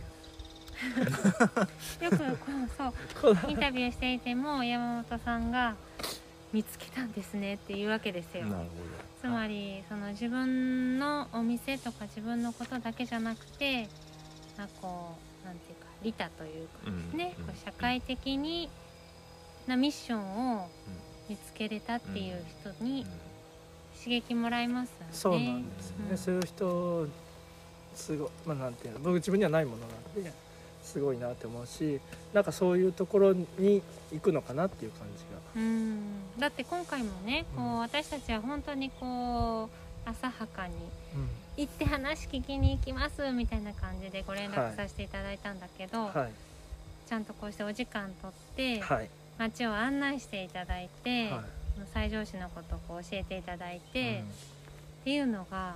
[2.04, 2.92] よくこう
[3.22, 5.76] そうインタビューしていても山本さんが
[6.52, 8.46] 見つけたんですねっていうわけですよ。
[8.46, 8.66] なる
[9.20, 13.88] つまりその自分のお店とか自分のことだけじゃなくて
[14.58, 18.68] まあこうなんていうか利他というかうんね、うんこう社会的に
[19.66, 20.68] なミッションを
[21.28, 23.06] 見つけれたっていう人に
[24.04, 25.06] 刺激もらいますよね。
[25.12, 26.18] そうなんですよね、うん。
[26.18, 27.08] そういう人
[27.96, 30.32] すごいまあなんていうの僕自分にはないものなんで
[30.82, 31.98] すごいなって思うし
[32.34, 33.82] なんかそういうところに
[34.12, 35.24] 行くのかなっていう感じ
[35.56, 35.62] が。
[35.62, 36.00] うん。
[36.38, 37.78] だって今回もねこううん。
[37.78, 39.70] 私たちは本当にこ
[40.06, 40.74] う浅はかに
[41.14, 41.28] うん。
[41.56, 44.58] 行って話聞きに行きますみたいな感じでご連はい。
[44.72, 46.30] 絡させていただいたんだけど、はい。
[47.08, 49.08] ちゃんとこうしてお時間とってはい。
[49.38, 51.40] 街を案内していただいて、はい
[51.94, 54.26] 西条市のことをこう教えていただいて、うん。
[54.26, 55.74] っていうのが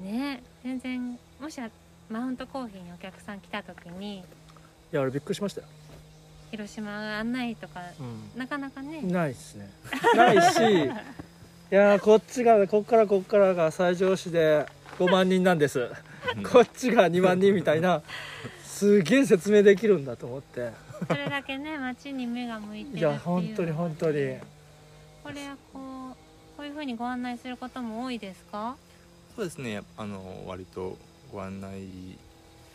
[0.00, 1.60] ね全然もし
[2.10, 4.22] マウントコーヒーにお客さん来た時にい
[4.90, 5.66] や俺びっくりしましたよ、
[6.50, 7.80] 広島案内とか
[8.34, 9.70] うなかなかね、ん、ないっすね。
[10.16, 10.58] ないし
[11.70, 14.66] いやーこっちがこっからこっからが西条市で
[14.98, 15.78] 5万人なんです。
[15.78, 15.92] う
[16.40, 18.02] んこっちが2万人みたいな
[18.64, 20.72] すげえ説明できるんだと思って
[21.06, 24.36] それだけね街に目が向いてるっていいや本当に本当に。
[25.22, 25.78] これはこ
[26.12, 26.16] う
[26.56, 28.76] こういうふうにご案内することも多いですか？
[29.36, 29.82] そうですね。
[29.96, 30.96] あの割と
[31.32, 31.88] ご案内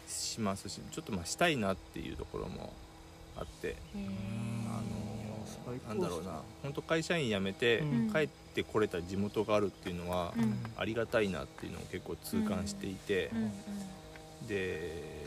[0.08, 2.72] しますしちょっとまあしたいなっていうところも
[3.38, 3.70] あって。
[3.70, 3.76] へ
[4.68, 5.14] あの
[5.88, 6.42] なんだろうな。
[6.62, 8.12] 本当会社員辞めてうん。
[8.14, 10.56] 帰ってこれた地元があるっていうのはーうん。
[10.78, 13.30] ありがたいなっていうのを結構痛感していて。
[13.34, 14.48] うんうん。
[14.48, 15.23] で、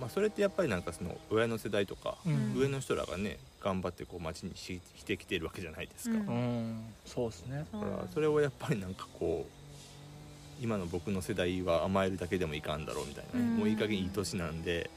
[0.00, 2.54] まあ、それってやっぱりなんかその親の世代とかうん。
[2.56, 6.16] 上の人らがね頑張ってこう町にししてきてるわけじゃないですか。
[6.16, 6.26] うん。
[6.26, 7.64] うんそうですね。
[7.72, 13.56] だからそれをやっぱりなんかこう今の僕の世代は甘えるだけでもいかんだろうみたいなね、うん。
[13.58, 14.90] もういい加減いい年なんで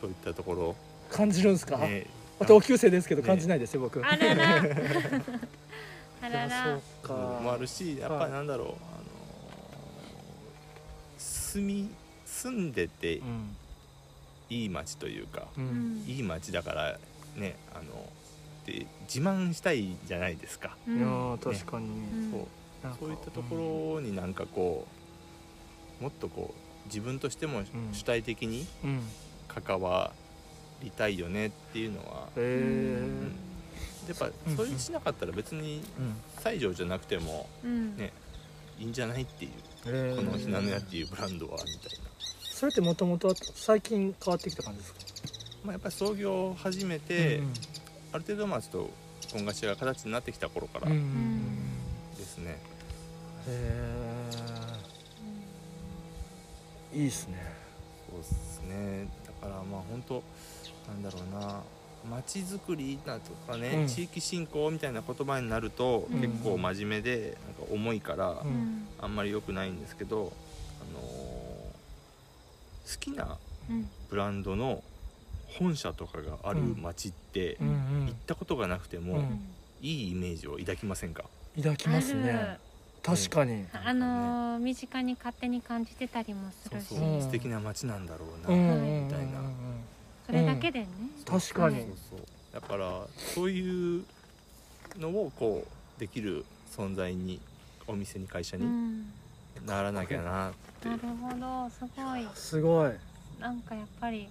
[0.00, 0.76] そういったとこ
[1.10, 2.06] 感じるんですか、ろ、ね、
[2.46, 4.04] 同級生ですけど感じないですよ僕。
[4.04, 4.56] あらら。
[6.22, 6.64] あらら。
[6.64, 7.14] そうか。
[7.42, 8.76] もあるしやっぱりなんだろう、あの
[11.18, 11.90] 住み
[12.24, 13.56] 住んでてうん
[14.50, 16.04] いい街というか、ううん。
[16.04, 16.98] んいい街だから
[17.36, 17.84] ねあの
[18.66, 20.98] で自慢したいじゃないですか、うん。
[20.98, 22.30] いやー確かに、ん。
[22.30, 22.46] そう。
[23.00, 24.86] そういったところになんかこ
[26.00, 27.66] うもっとこう自分としてもん。
[27.92, 29.00] 主体的にうん、うん
[29.48, 30.12] 関わ
[30.82, 33.08] りたいよねっていうのは、へえ
[34.08, 36.14] やっぱうんそれしなかったら別にうん。
[36.44, 37.96] 西条じゃなくてもうん。
[37.96, 38.12] ね
[38.78, 42.07] いいんじゃないっていうこのひなのやっていうブランドはみたいな、
[42.58, 45.00] それってもともと最近変わってきた感じですか？
[45.62, 47.52] まあ、やっぱり創業を始めて、うん
[48.10, 48.90] ある程度まあちょっと
[49.34, 50.96] 本菓子が形になってきた頃からうんう
[52.16, 52.24] でん。
[52.24, 52.58] すね、へ
[56.94, 57.36] えいいっすね。
[58.10, 59.06] そうですね。
[59.26, 60.22] だからまあ本当
[60.88, 61.60] なんだろうな。
[62.10, 63.86] 街づくりだとかね、うん。
[63.86, 68.52] 地域振興みたいな言葉になると、うん結構真面目でなんか重いから、ううん。
[68.52, 70.32] んあんまり良くないんですけど、あのー
[72.90, 73.38] 好きな
[73.70, 73.88] うん。
[74.08, 74.82] ブランドの
[75.46, 79.40] 本社とかがある街って、行ったことがなくても、うん。
[79.80, 81.24] いいイメージを抱きませんか？
[81.56, 82.38] 抱きますあねる。
[83.02, 83.64] 確かに。
[83.72, 86.86] あのー身近に勝手に感じてたりもするし。
[86.86, 87.16] そうう。
[87.18, 87.20] ん。
[87.20, 89.40] 素敵な街なんだろうな、うんみたいな。
[90.26, 90.86] それだけでね、
[91.24, 92.20] 確かにそうそう。
[92.52, 94.04] だからそういう
[94.98, 95.64] のをこ
[95.96, 96.44] うできる
[96.76, 97.40] 存在に
[97.86, 99.12] お店に会社にうん
[99.66, 100.50] ならなきゃな。
[100.50, 102.28] って、なるほどすごい。
[102.34, 102.92] すごい。
[103.40, 104.28] なんかやっぱり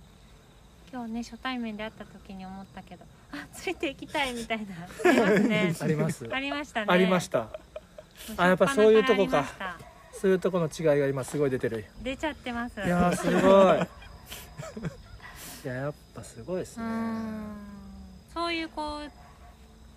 [0.91, 4.65] 今日ね初対面で会った時に思ったけどあついていきたいみたいな
[5.05, 5.75] ありますね。
[5.81, 6.29] あります。
[6.31, 6.85] ありましたね。
[6.89, 7.47] ありました。
[8.37, 9.45] あやっぱそういうとこか。
[10.13, 11.85] そういうとこの違いが今すごい出てる。
[12.01, 12.81] 出ちゃってます。
[12.81, 13.77] いやーすごい。
[15.65, 17.55] いややっぱすごいですうねん。
[18.33, 19.11] そういうこう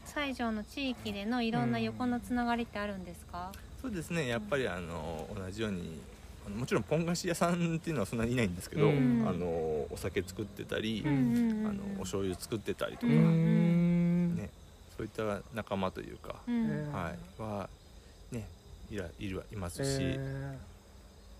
[0.04, 5.98] 西条の地域でのいろんな横のつながりってあるんですか、そうですねやっぱりあの同じように
[6.46, 9.24] あのもちろんポン菓子屋さんっていうのはそんなにいないんですけど、うん。
[9.28, 14.50] あのお酒作ってたり、うんあのお醤油作ってたりとか、んね
[14.96, 16.66] そういった仲間というか、うん。
[16.66, 17.68] えはいは
[18.32, 18.46] ね
[18.90, 20.56] いらいるいますし、え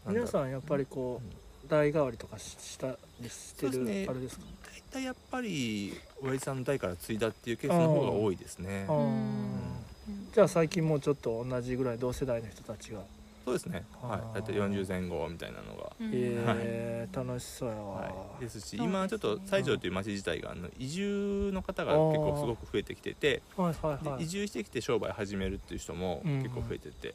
[0.07, 0.13] ー。
[0.13, 1.21] 皆さんやっぱりこ
[1.65, 4.45] う代替わりとかししたりしてるねあれですか？
[4.91, 8.87] 大体やっぱり親父さんの代から継いだっていうケースの方が多いですね
[10.33, 13.01] じゃあ最近もうちょっと同じぐらい同世代の人たちが。
[13.45, 13.85] そうですね。
[14.01, 14.39] はい。
[14.39, 16.11] 大体40前後みたいなのが、うん。
[16.13, 24.19] えー楽しそうやわ、はい、ですし今ちょっと西条という町自体があの移住の方が結構すごく増えてきててはいはいはい。
[24.19, 26.39] で移住してきて商売始めるっていう人もうん。
[26.43, 27.15] 結構増えてて、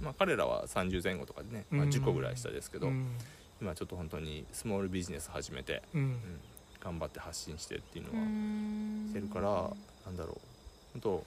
[0.00, 1.90] まあ、彼らは30前後とかでね、まあ、うん。
[1.90, 3.16] 10個ぐらい下ですけど、うん。
[3.60, 6.00] 今ちょっと本当にスモールビジネス始めて、うん。
[6.00, 6.40] うん。
[6.80, 9.06] 頑張って発信してっていうのうはん。
[9.08, 9.70] してるから、
[10.04, 10.48] なんだろう。
[10.94, 11.26] 本当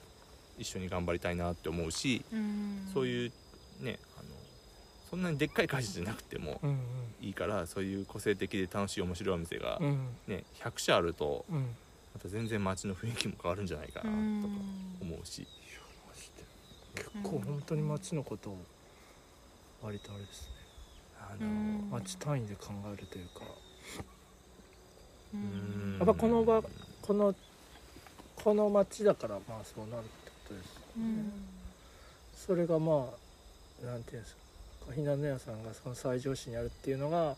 [0.60, 2.88] 一緒に頑張りたいなって思うし、うん。
[2.94, 3.32] そういう
[3.82, 4.30] ねあの
[5.10, 6.80] そんなにでっかい会社じゃなくてもうん
[7.22, 10.08] いいからそういう個性的で楽しい面白いお店が、うん。
[10.28, 11.76] ね、100社あるとうん。
[12.14, 14.10] また全然街の雰囲気も変わるんじゃないかな
[14.42, 14.54] とか
[15.02, 15.48] 思うし、
[16.96, 18.58] 結構本当に街のことを
[19.84, 20.48] 割とあれですね。
[21.22, 21.90] あのうん。
[21.92, 23.42] 街単位で考えるというか。
[25.36, 25.98] うん。
[26.00, 26.64] やっぱこの場
[27.02, 27.36] この
[28.36, 30.04] この街だからまあそうなる
[30.50, 30.80] ことです。
[30.98, 31.32] うん。
[32.36, 33.08] それがま
[33.84, 34.36] あなんていうんです
[34.88, 37.36] かひなの屋さんがその最上市にあるっていうのが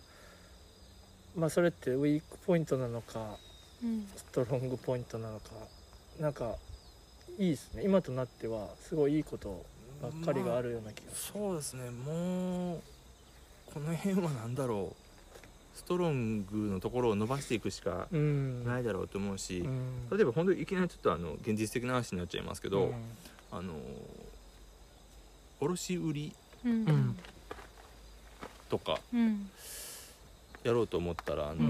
[1.36, 3.38] まあそれってウィークポイントなのか
[3.84, 4.08] うん。
[4.16, 5.52] ストロングポイントなのか
[6.20, 6.56] なんか
[7.38, 7.84] いいですね。
[7.84, 9.66] 今となってはすごいいいこと
[10.02, 11.12] ばっかりがあるような気が。
[11.14, 11.90] すそうですね。
[11.90, 12.82] もう
[13.74, 15.01] この辺は何だろう
[15.74, 20.10] ストロングのところを伸ばしていくしかないだろうと思うし、うん。
[20.12, 22.94] 例えば本当にいきなりちょっとあの現実的な話になっちゃいますけど、うん。
[23.52, 23.74] あの
[25.60, 26.32] 卸売
[28.70, 29.50] とかうん。
[30.64, 31.64] やろうと思ったらあの、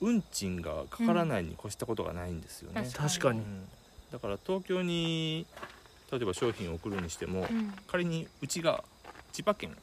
[0.00, 0.16] うん。
[0.16, 2.90] 運賃がかからないに越したことがないんですよね、うん。
[2.90, 3.40] 確かに。
[3.40, 3.68] うん。
[4.12, 5.46] だから東京に
[6.10, 7.72] 例えば商品を送るにしても、うん。
[7.86, 8.82] 仮にうちが
[9.32, 9.76] 千葉県うん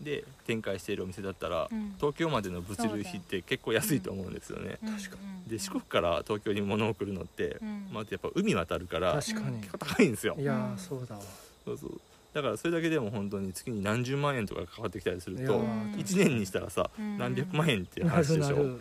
[0.00, 1.94] で展開しているお店だったら、うん。
[1.98, 7.88] 東京までの物流費って結構安いと思うんですよね、確かで四国から東京に物を送るのって、うん。
[7.92, 9.58] まあ、やっぱ海渡るから確かに。
[9.58, 10.36] 結構高いんですよ。
[10.38, 11.20] いやそうだわ。
[11.64, 12.00] そうそう。
[12.32, 17.18] だからそれだけでも本当に月に何十万円とかかかってきたりするとー1年にしたらさうん。
[17.18, 18.78] 何百万円っていうな話でしょ。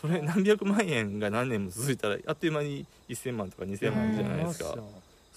[0.00, 4.70] それ何百万円が何年も続いたらあっという間に1000万とか2000万じゃないですか。
[4.70, 4.82] うん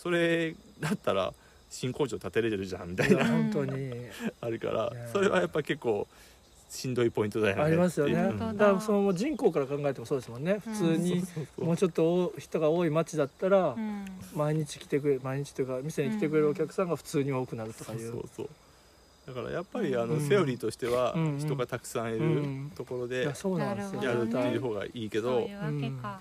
[0.01, 1.31] それだったら
[1.71, 3.25] 新工場建てれるじゃんみたいな。
[3.25, 3.91] 本当に。
[4.41, 6.05] あるからそれはやっぱ結構
[6.69, 7.61] しんどいポイントだよね。
[7.63, 8.53] ありますよね、だ。
[8.53, 10.59] だからその人口から考えてもそうですもんね。
[10.59, 14.05] 普通にそうそうそうもうちょっと多人が多い町だったらうん。
[14.35, 18.01] 毎日来てくれ毎日というか店に来てくれるお客さんが普通に多くなるとかそう。
[18.01, 18.49] いうそうそう。
[19.27, 24.03] だからやっぱりあの、うんセオリーとしてはうん人がたくさんいうんるところでいやそうなんですよ。
[24.03, 25.47] やるっていう方方がいいけど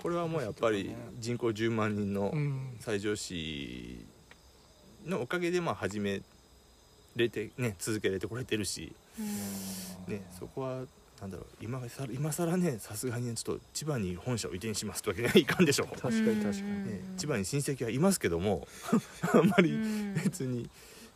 [0.03, 2.77] これはもうやっぱり人口10万人のうん。
[2.81, 4.05] 西条市
[5.07, 6.23] のおかげでまあ始め
[7.17, 10.15] れてね続けれてこれてるし、うん。
[10.15, 10.83] ね、そこは
[11.21, 11.47] なんだろう。
[11.61, 16.61] 今さ今更ねさすがにちょっと千葉に本社を移転しますとわけにはいかんでしょう、確かに確かに。
[16.61, 16.87] うん。
[16.87, 18.67] ね、千葉に親戚はいますけども
[19.35, 20.15] あんまりうん。
[20.15, 20.69] 別に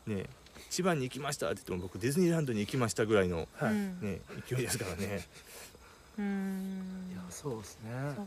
[0.07, 0.27] ね
[0.71, 5.27] 千葉に行きましたって言っても僕ディズニーランドに行きましたぐらいの、はい、ね、勢いですからね。
[6.19, 7.13] うん。
[7.15, 7.91] やそうですね。
[8.17, 8.27] そっ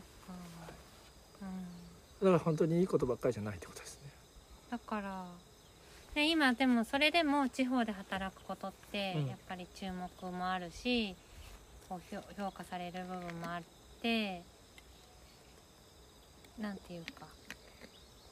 [1.42, 2.24] うん。
[2.24, 4.10] だから本当にいいことばっかりじゃないってことですね。
[4.70, 5.26] だから
[6.18, 9.26] で今でもそれでも地方で働くことってうん。
[9.28, 11.14] やっぱり注目もあるし、
[11.88, 13.62] こう評評価される部分もあっ
[14.02, 14.42] て
[16.58, 17.26] なんていうか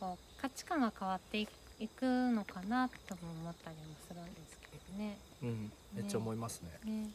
[0.01, 5.17] こう価値観が変わっていいくのかなとも思ったりもするんですけどね。
[5.45, 5.71] うん。
[5.95, 6.91] めっちゃ思いますね。
[6.91, 7.11] ね。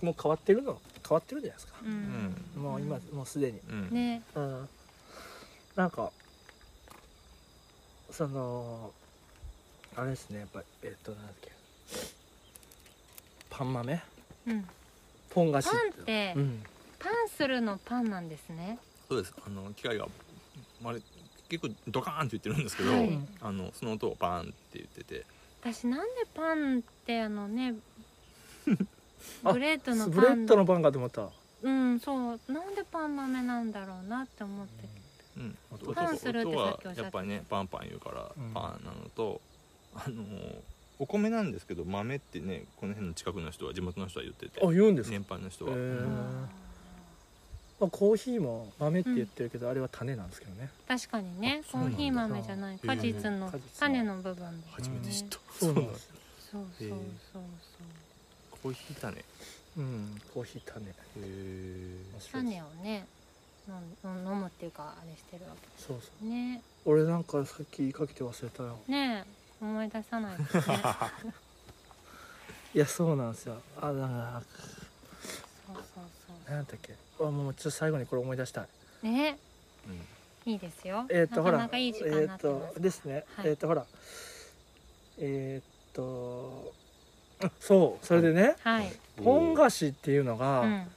[0.00, 1.74] もう変わってるの変わってるじゃないですか。
[1.82, 2.62] う、ん。
[2.62, 3.58] もう今もうすでに。
[3.68, 3.90] うん。
[3.90, 4.22] ね。
[4.36, 4.68] うん。
[5.74, 6.12] なんか
[8.12, 8.92] その
[9.96, 11.52] あれですねやっぱりえっとなんだっけ。
[13.50, 14.02] パン豆？
[14.46, 14.64] うん、
[15.30, 16.62] ポン菓子パンってうん。
[16.98, 18.78] パンするのパンなんですね。
[19.08, 19.34] そうです。
[19.46, 20.08] あの機械が
[20.84, 21.00] あれ
[21.48, 23.18] 結構ドカーンって言ってるんですけど、はい。
[23.42, 25.24] あのその音をパーンって言ってて。
[25.60, 27.74] 私なんでパンってあのね
[29.44, 31.28] あブレッドのブレパンッドのパンかと思った。
[31.62, 32.40] うんそう。
[32.48, 34.88] なんでパン豆なんだろうなって思って。
[35.36, 38.52] うん、音音パンするってさっきおっしゃってやっぱりねパンパン言うからうん。
[38.52, 39.40] パンなのと、
[39.96, 40.24] あの
[40.98, 45.78] お米なんですけど豆ってねこの辺の近くの人は地元の人は言っててあ言うんですか、年配の人は、へー。
[45.78, 46.48] うん。
[47.80, 50.70] まあ、コーヒーも豆って言ってるけど、あれは種なんですけどね。
[50.86, 51.62] 確かにね。
[51.70, 56.08] コーヒー豆じゃない果実の種の部分だ初めて知った、そうなんです
[56.52, 56.98] そうそうそう
[57.32, 57.42] そう。
[58.62, 59.18] コーヒー種。
[59.18, 59.24] へ
[59.76, 60.86] うんコーヒー種。
[61.18, 62.56] え面白いです。
[62.56, 63.06] 種をね
[64.04, 66.22] 飲むっていうかあれしてるわそうそう。
[66.22, 66.62] けね。
[66.84, 68.78] 俺なんかさっき言いかけて忘れたよ。
[68.86, 70.62] ねえ思い出さないですね。
[72.74, 73.56] いやそうなんですよ。
[73.80, 74.42] あだか
[75.66, 76.04] そうそう
[76.44, 76.94] そらなんだっけ？
[77.20, 78.66] あもうちょっと最後にこれ思い出したい。
[79.04, 79.38] うね
[79.86, 79.90] う
[80.48, 80.52] ん。
[80.52, 81.06] いいですよ。
[81.08, 82.66] えっ、とほらなかなかいい時間になってます。
[82.66, 83.48] えっ、とですね、はい。
[83.48, 83.86] えっ、とほら。
[85.18, 86.72] えっ、と
[87.42, 88.92] あそうそれでね、はい。
[89.22, 90.90] 本菓子っていうのが、うん。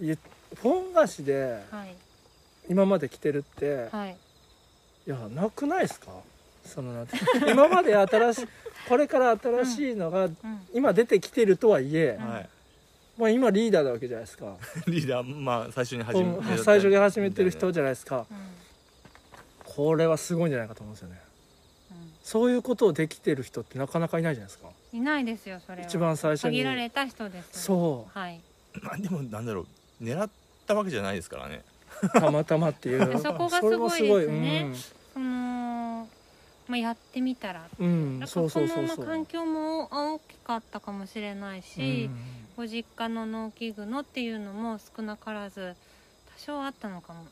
[0.00, 0.18] ゆ
[0.62, 1.94] 本菓子ではい。
[2.68, 4.16] 今まで来てるって、はい。
[5.06, 6.10] いやなくないですか？
[6.64, 7.16] そのなんて
[7.48, 8.46] 今まで新しい
[8.88, 10.34] これから新しいのがうん。
[10.72, 12.18] 今出てきてるとはいえ、
[13.18, 14.56] まあ、今リーダーなわけじゃないですか。
[14.86, 18.26] リーダーまあ最初に始め本最初に始めてる人じゃないですか。
[18.30, 18.36] うん。
[19.64, 21.20] これはすごいんじゃないかと思うんですよね。
[21.90, 22.12] うん。
[22.22, 24.68] そういうことをできてる人ってなかなかいないじゃないですか。
[24.92, 25.86] いないですよそれは。
[25.86, 26.58] 一番最初に。
[26.58, 28.18] 限られた人ですそう。
[28.18, 28.40] はい。
[28.82, 29.66] まあでもなんだろ
[30.00, 30.30] う狙っ
[30.66, 31.62] たわけじゃないですからね。
[32.14, 33.18] たまたまっていう。
[33.20, 34.70] そこがすごいですね。
[35.12, 35.79] その
[36.70, 37.68] まあやってみたら。
[38.26, 42.16] その環境も大きかったかもしれないし、うん。
[42.56, 45.74] ご実家の農機具のっていうのも少なからず
[46.36, 47.26] 多少あったのかも。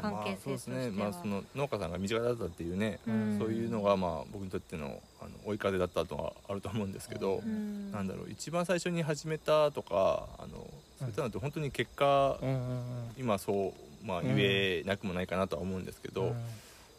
[0.00, 0.90] 関係性としては、まあそうですね。
[0.90, 3.38] まあその農家さんが身近だったっていうね、うん。
[3.40, 7.90] そういうのがまあ僕にとってのあの追い風だったとはあると思うんですけど、うん。
[7.90, 8.30] なんだろう。
[8.30, 10.64] 一番最初に始めたとかあの
[11.00, 12.82] そういったのって本当に結果、うんうん。
[13.18, 16.36] 今そう、まあ、言えなくもないかなとは思うんですけど、うん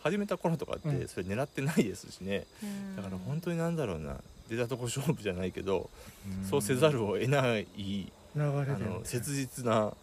[0.02, 0.99] 始めた頃とかっうん。
[0.99, 2.95] てそれ狙ってないですしね、うん。
[2.95, 4.18] だから本当になんだろうな。
[4.49, 5.89] 出たとこ勝負じゃないけど、
[6.28, 6.49] うん。
[6.49, 9.93] そうせざるを得ない流れあでの切実な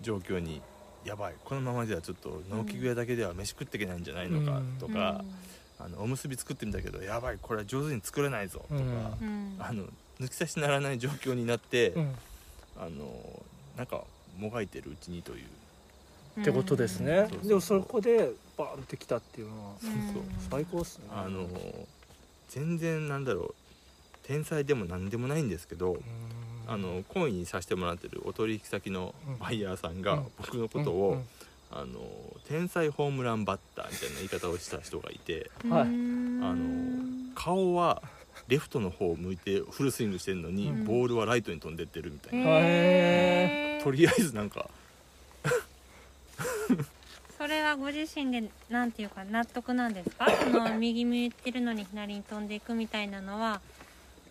[0.00, 0.60] 状況に
[1.04, 5.24] やばいこのままではちょっと農機具屋だけでは飯食っていけないんじゃないのかとか、
[5.78, 8.82] あのおむすび作ってみたけどやばいこれは上手に作れないぞとか、
[9.58, 9.84] あの
[10.20, 12.14] 抜き差しならない状況になって、うん。
[12.76, 13.42] あの
[13.76, 14.02] なんか
[14.38, 15.44] もがいてるうちにという
[16.40, 17.12] ってことですね。
[17.12, 17.28] うん。
[17.28, 20.22] そうそうでもそこでバーンってきたっていうのはうんそう。
[20.50, 21.04] 最高っすね。
[21.10, 21.48] あの
[22.48, 23.54] 全然なんだろう。
[24.22, 26.00] 天才でも何でもないんですけど、うん。
[26.66, 29.38] あのコインにさせてもらってるお取引先のうん。
[29.38, 30.26] バイヤーさんがうん。
[30.38, 31.18] 僕のことを、うん。
[31.18, 31.24] うん。
[31.74, 32.00] あの
[32.48, 35.88] 天才ホームランバッターみたいな言い方をした人がいてはい。
[35.88, 38.02] うんあの顔は
[38.48, 40.84] レフトの方を向いてフルスイングしてるのに、うん。
[40.84, 42.44] ボールはライトに飛んでってるみたいな、
[43.82, 44.68] とりあえずなんか
[47.38, 50.26] それはご自身でなんていうか納得なんですか？
[50.44, 53.60] その右向いてるのに左に飛んでいくみたいなのは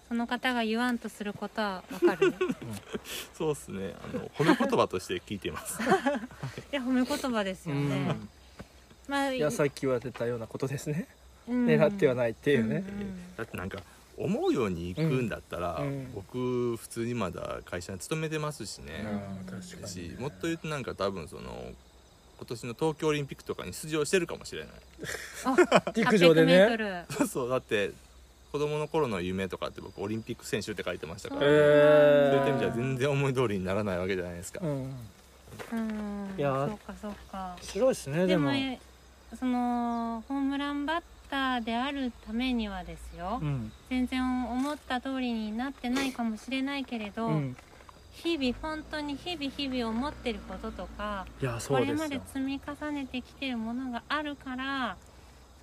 [0.07, 2.33] その方が言わんとすることはわかるい
[3.37, 3.93] そうですね。
[4.03, 5.79] あの褒め言葉として聞いています。
[6.71, 8.15] や褒め言葉ですよね。
[9.07, 11.07] まあいやさっき言われたようなことですね、
[11.47, 11.65] うん。
[11.65, 13.81] 狙ってはないっていうね、んだってなんか
[14.17, 15.87] 思うように行くんだったら、うん。
[15.87, 16.13] うん。
[16.13, 21.73] 僕普通にまだ会社に勤めてますしね、うん確かにしもっと言うとなんか多分その
[22.41, 24.71] 今年の東京オリンピックとかに出場してるかもしれない。
[25.93, 26.65] 陸上でね。
[26.65, 27.91] 800m そうそうだって
[28.51, 34.69] 子供の頃の夢とかって僕オリンピック選手って書いてましたから、えそういーった意味では全然思い通りにならないわけじゃないですか、うん。
[35.71, 36.33] うん。
[36.35, 37.55] いやそうかそうか。
[37.61, 38.79] 白いですねでもでも。
[39.39, 43.71] そのホームランバッターであるためにはですよ、うん。
[43.87, 47.55] 全然思った通りになってないかもしれないけれど、うん
[48.14, 54.97] 日々本当に日々日々思ってることとかいやこれまで積み重ねてきてるものがあるから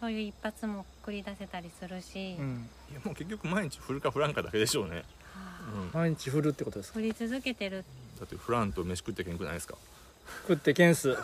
[0.00, 2.68] そういう一発も繰り出せたりするし、うん。
[2.90, 5.02] いやもう結局毎日振るか振らんかだけでしょうね、は
[5.34, 5.72] あ。
[5.74, 7.00] うん、だ毎日振るってことですか？
[7.00, 7.84] 振り続けてる。
[8.22, 9.74] って振らんと飯食ってけんくないですか？
[10.46, 11.16] 食ってケンス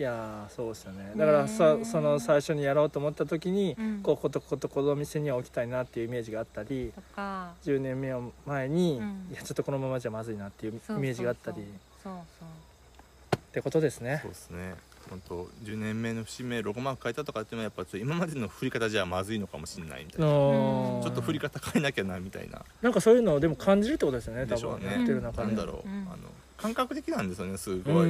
[0.00, 1.12] いやーそうですよね。
[1.14, 4.00] だからさその最初にやろうと思った時に、うん。
[4.02, 7.52] こうことことこの店には置きたいなっていうイメージがあったりとか。
[7.62, 9.28] 10年目を前に、うん。
[9.30, 11.58] いやちょっとこのままじゃまずいなっていうイメージがあったり
[12.02, 14.20] そうそうってことですね。
[14.22, 14.74] そうですね。
[15.10, 20.26] 本当10年目の節目ロゴマーク変えたとかっていうのはやっぱ今までの振り方じゃまずいのかもしれないみたいな。
[20.26, 22.62] のちょっと振り方変えなきゃなみたいな。
[22.80, 24.86] なんかそういうのをでも感じるってことですよね多でしょうね。
[24.86, 25.48] 分やってる中で。
[25.48, 26.08] なんだろう、うん。
[26.08, 26.16] あの
[26.60, 27.94] 感覚的なんですよねすごい。
[27.94, 28.04] あの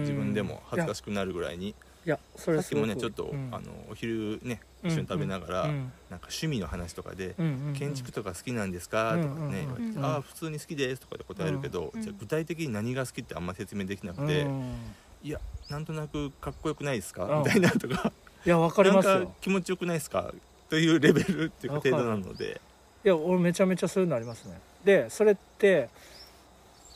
[0.00, 1.74] 自分でも恥ずかしくなるぐらいに。
[2.06, 3.48] いやそさっきもねちょっと、うん。
[3.52, 7.74] あのお昼ねうん一緒に食べながら、うんなんか趣味の話とかで、うんうんうん。
[7.74, 9.50] 建築とか好きなんですか?」とかね、うんうんうん。
[9.50, 10.04] 言われてうん。
[10.04, 14.74] ああ普通に好きです」とかで答えるけど、うんじゃあ具体的に何が好きってあんま説明できなくうて、ん。
[15.22, 15.38] いや
[15.68, 17.38] なんとなくかっこよくないですか、うん。
[17.40, 18.12] みたいなとか。
[18.46, 20.32] いやわかりますなんかよ気持ちよくないですか？
[20.70, 22.60] というレベルっていうか程度なので。
[23.04, 24.58] いや俺めちゃめちゃそういうのありますね。
[24.84, 25.90] でそれって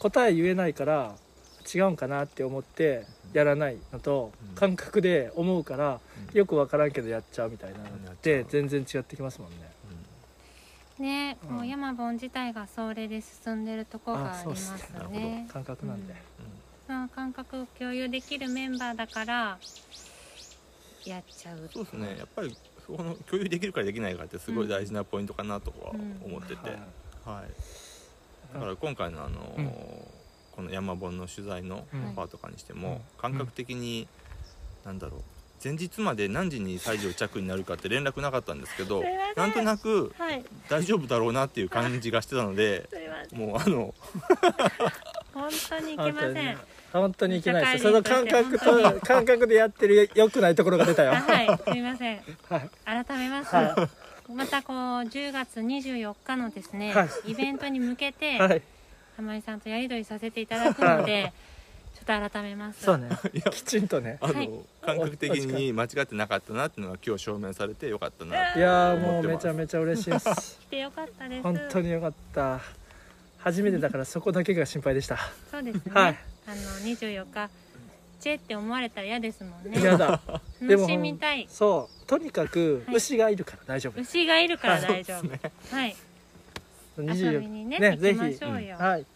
[0.05, 1.15] 答え言えないから
[1.75, 4.55] 違うんかなって思ってやらないのと、うん。
[4.55, 5.99] 感覚で思うから
[6.31, 6.37] うん。
[6.37, 9.73] よくわからんけどやっちゃうみたいなのってう全然違ってきますもんね。
[10.99, 11.57] ね、うん。
[11.57, 14.73] もう山本自体がそれで進んでるとこがあります
[15.11, 15.49] ね。
[15.51, 16.19] 感覚なんで、うん。
[16.87, 19.59] その感覚を共有できるメンバーだから
[21.07, 21.71] やっちゃう。
[21.73, 22.17] そうですね。
[22.19, 22.55] やっぱり
[22.87, 25.93] その共有できるかできないかってすごい大事なポイントかなとは
[26.23, 26.69] 思ってて、
[27.25, 27.37] はい。
[27.37, 27.51] はい、
[28.55, 29.73] だから今回のあの、うん。
[30.53, 32.15] この山本の取材のうん。
[32.15, 34.07] パーとかにしても、うん感覚的に、
[34.85, 35.21] なんだろう
[35.63, 39.03] 前日まで何時に西条着になるかって連絡なかったんですけど
[39.35, 40.45] なんとなくはい。
[40.69, 42.87] 大丈夫だろうなっていう感じがしてたので
[43.33, 43.95] もうあの
[45.33, 46.59] 本当にいけません。
[46.93, 47.83] 本当にいけないです。
[47.83, 51.13] その感覚と 感覚でやってる良くないところが出たよ。
[51.13, 51.47] あはい。
[51.47, 52.21] すみません。
[52.49, 52.71] はい。
[52.85, 53.89] 改めます、は
[54.33, 58.63] またこう10月24日のですね、はイベントに向けて、はい。
[59.17, 61.33] 玉井さんとやり取りさせていただくので、
[61.95, 62.85] ちょっと改めます。
[62.85, 63.09] そうね。
[63.53, 64.19] きちんとね。
[64.21, 64.51] あの、はい。
[64.83, 70.59] 感覚的に間違ってなかったなっていうのが今日証明されてよかったなっていやーもうめちゃめちゃ嬉しいです。
[70.63, 71.43] 来てよかったです。
[71.43, 72.61] 本当によかった。
[73.39, 75.19] 初めてだからそこだけが心配でした。
[75.51, 76.19] そうですね、はい。
[76.47, 77.51] あの24日
[78.25, 79.79] チェって思われたら嫌ですもんね。
[79.79, 80.19] 嫌だ。
[80.63, 81.47] でも楽しみたい。
[81.51, 82.97] そうとにかくはい。
[82.97, 83.93] 牛がいるから大丈夫。
[83.93, 85.29] です、牛がいるから大丈夫、
[85.77, 85.97] はい。
[86.97, 88.19] 24遊びにねねぜひ。
[88.19, 89.07] はい、はい。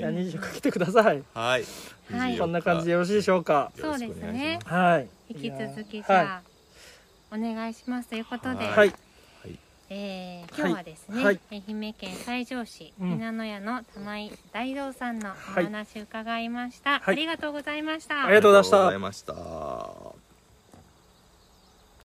[0.00, 1.22] いや24日来てください。
[1.32, 1.64] はい、
[2.12, 2.34] はい。
[2.34, 4.74] 24こんな感じでよろしいでしょうかよろしくお願いします。
[4.74, 5.08] はい。
[5.30, 6.42] 引き続きじはゃ
[7.32, 8.92] あ、お願いしますということで、い、ははいい
[9.88, 11.40] えー今日はですね、はい。
[11.50, 13.10] 愛媛県西条市うん。
[13.10, 15.64] 皆野屋の玉井大道さんのおはい。
[15.64, 17.00] 話伺いました、はい。
[17.06, 19.36] ありがとうございました、ありがとうございました。
[19.36, 20.25] ありがとうございました